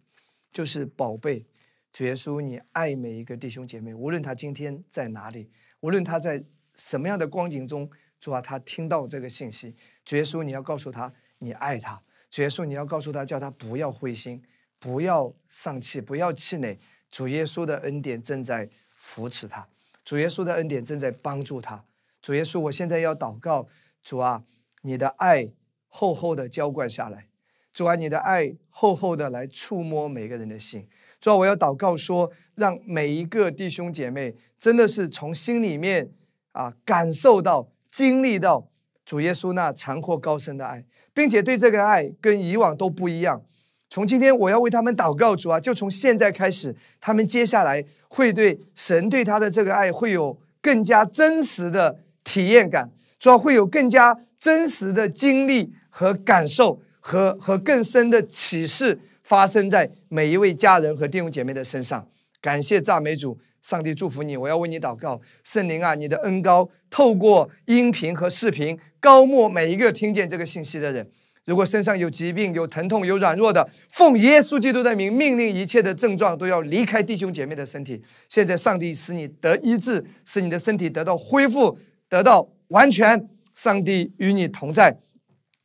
[0.51, 1.45] 就是宝贝。
[1.93, 5.49] 主耶稣，你爱每一个弟兄姐妹，无论他今天在哪里，
[5.79, 6.43] 无论他在
[6.75, 7.89] 什么样的光景中，
[8.19, 11.97] 主啊，他听到这个信息，主耶稣，你要告诉他你爱他；
[12.29, 14.43] 主耶稣，你要告诉他，叫他不要灰心。
[14.79, 16.79] 不要丧气，不要气馁。
[17.09, 19.67] 主耶稣的恩典正在扶持他，
[20.05, 21.83] 主耶稣的恩典正在帮助他。
[22.21, 23.67] 主耶稣，我现在要祷告，
[24.03, 24.43] 主啊，
[24.83, 25.51] 你的爱
[25.97, 27.25] 厚厚的浇灌下来，
[27.73, 30.87] 主啊，你的爱厚厚的来触摸每个人的心。
[31.19, 36.11] 主啊，我要祷告说，让每一个弟兄姐妹真的是从心里面
[36.51, 38.67] 啊感受到、经历到
[39.07, 40.85] 主耶稣那长阔高深的爱，
[41.15, 43.41] 并且对这个爱跟以往都不一样。
[43.89, 62.07] 从今天我要为他们祷告，主啊，就从现在开始，他们接下来会对神对他的这个爱会有更加真实的体验感，主要会有更加真实的经历和感受，和和更深的启示发生在每一位家人和弟兄姐妹的身上。
[62.39, 64.37] 感谢赞美主，上帝祝福你。
[64.37, 71.09] 我要为你祷告，圣灵啊，你的恩高透过音频和视频，高没每一个听见这个信息的人。
[71.45, 78.01] 如果身上有疾病、有疼痛、有软弱的，奉耶稣基督的名，命令一切的症状都要离开弟兄姐妹的身体。
[78.29, 81.77] 现在，上帝使你得医治，使你的身体得到恢复，
[82.09, 83.27] 得到完全。
[83.57, 84.99] 上帝与你同在，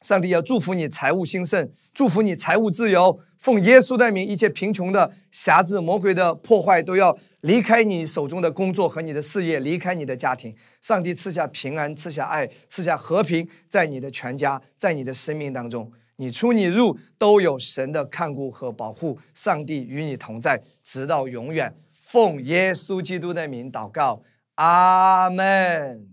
[0.01, 3.21] 上帝要祝福你财务兴盛，祝福你财务自由。
[3.37, 7.19] 奉耶稣的名，一切贫穷的匣子、魔鬼的破坏都要。
[7.43, 21.75] 离开你手中的工作和你的事业，离开你的家庭，上帝赐下平安，赐下爱，赐下和平，在你的全家，在你的生命当中，你出你入都有神的看顾和保护，上帝与你同在，直到永远。
[22.01, 24.23] 奉耶稣基督的名祷告，
[24.55, 26.12] 阿门。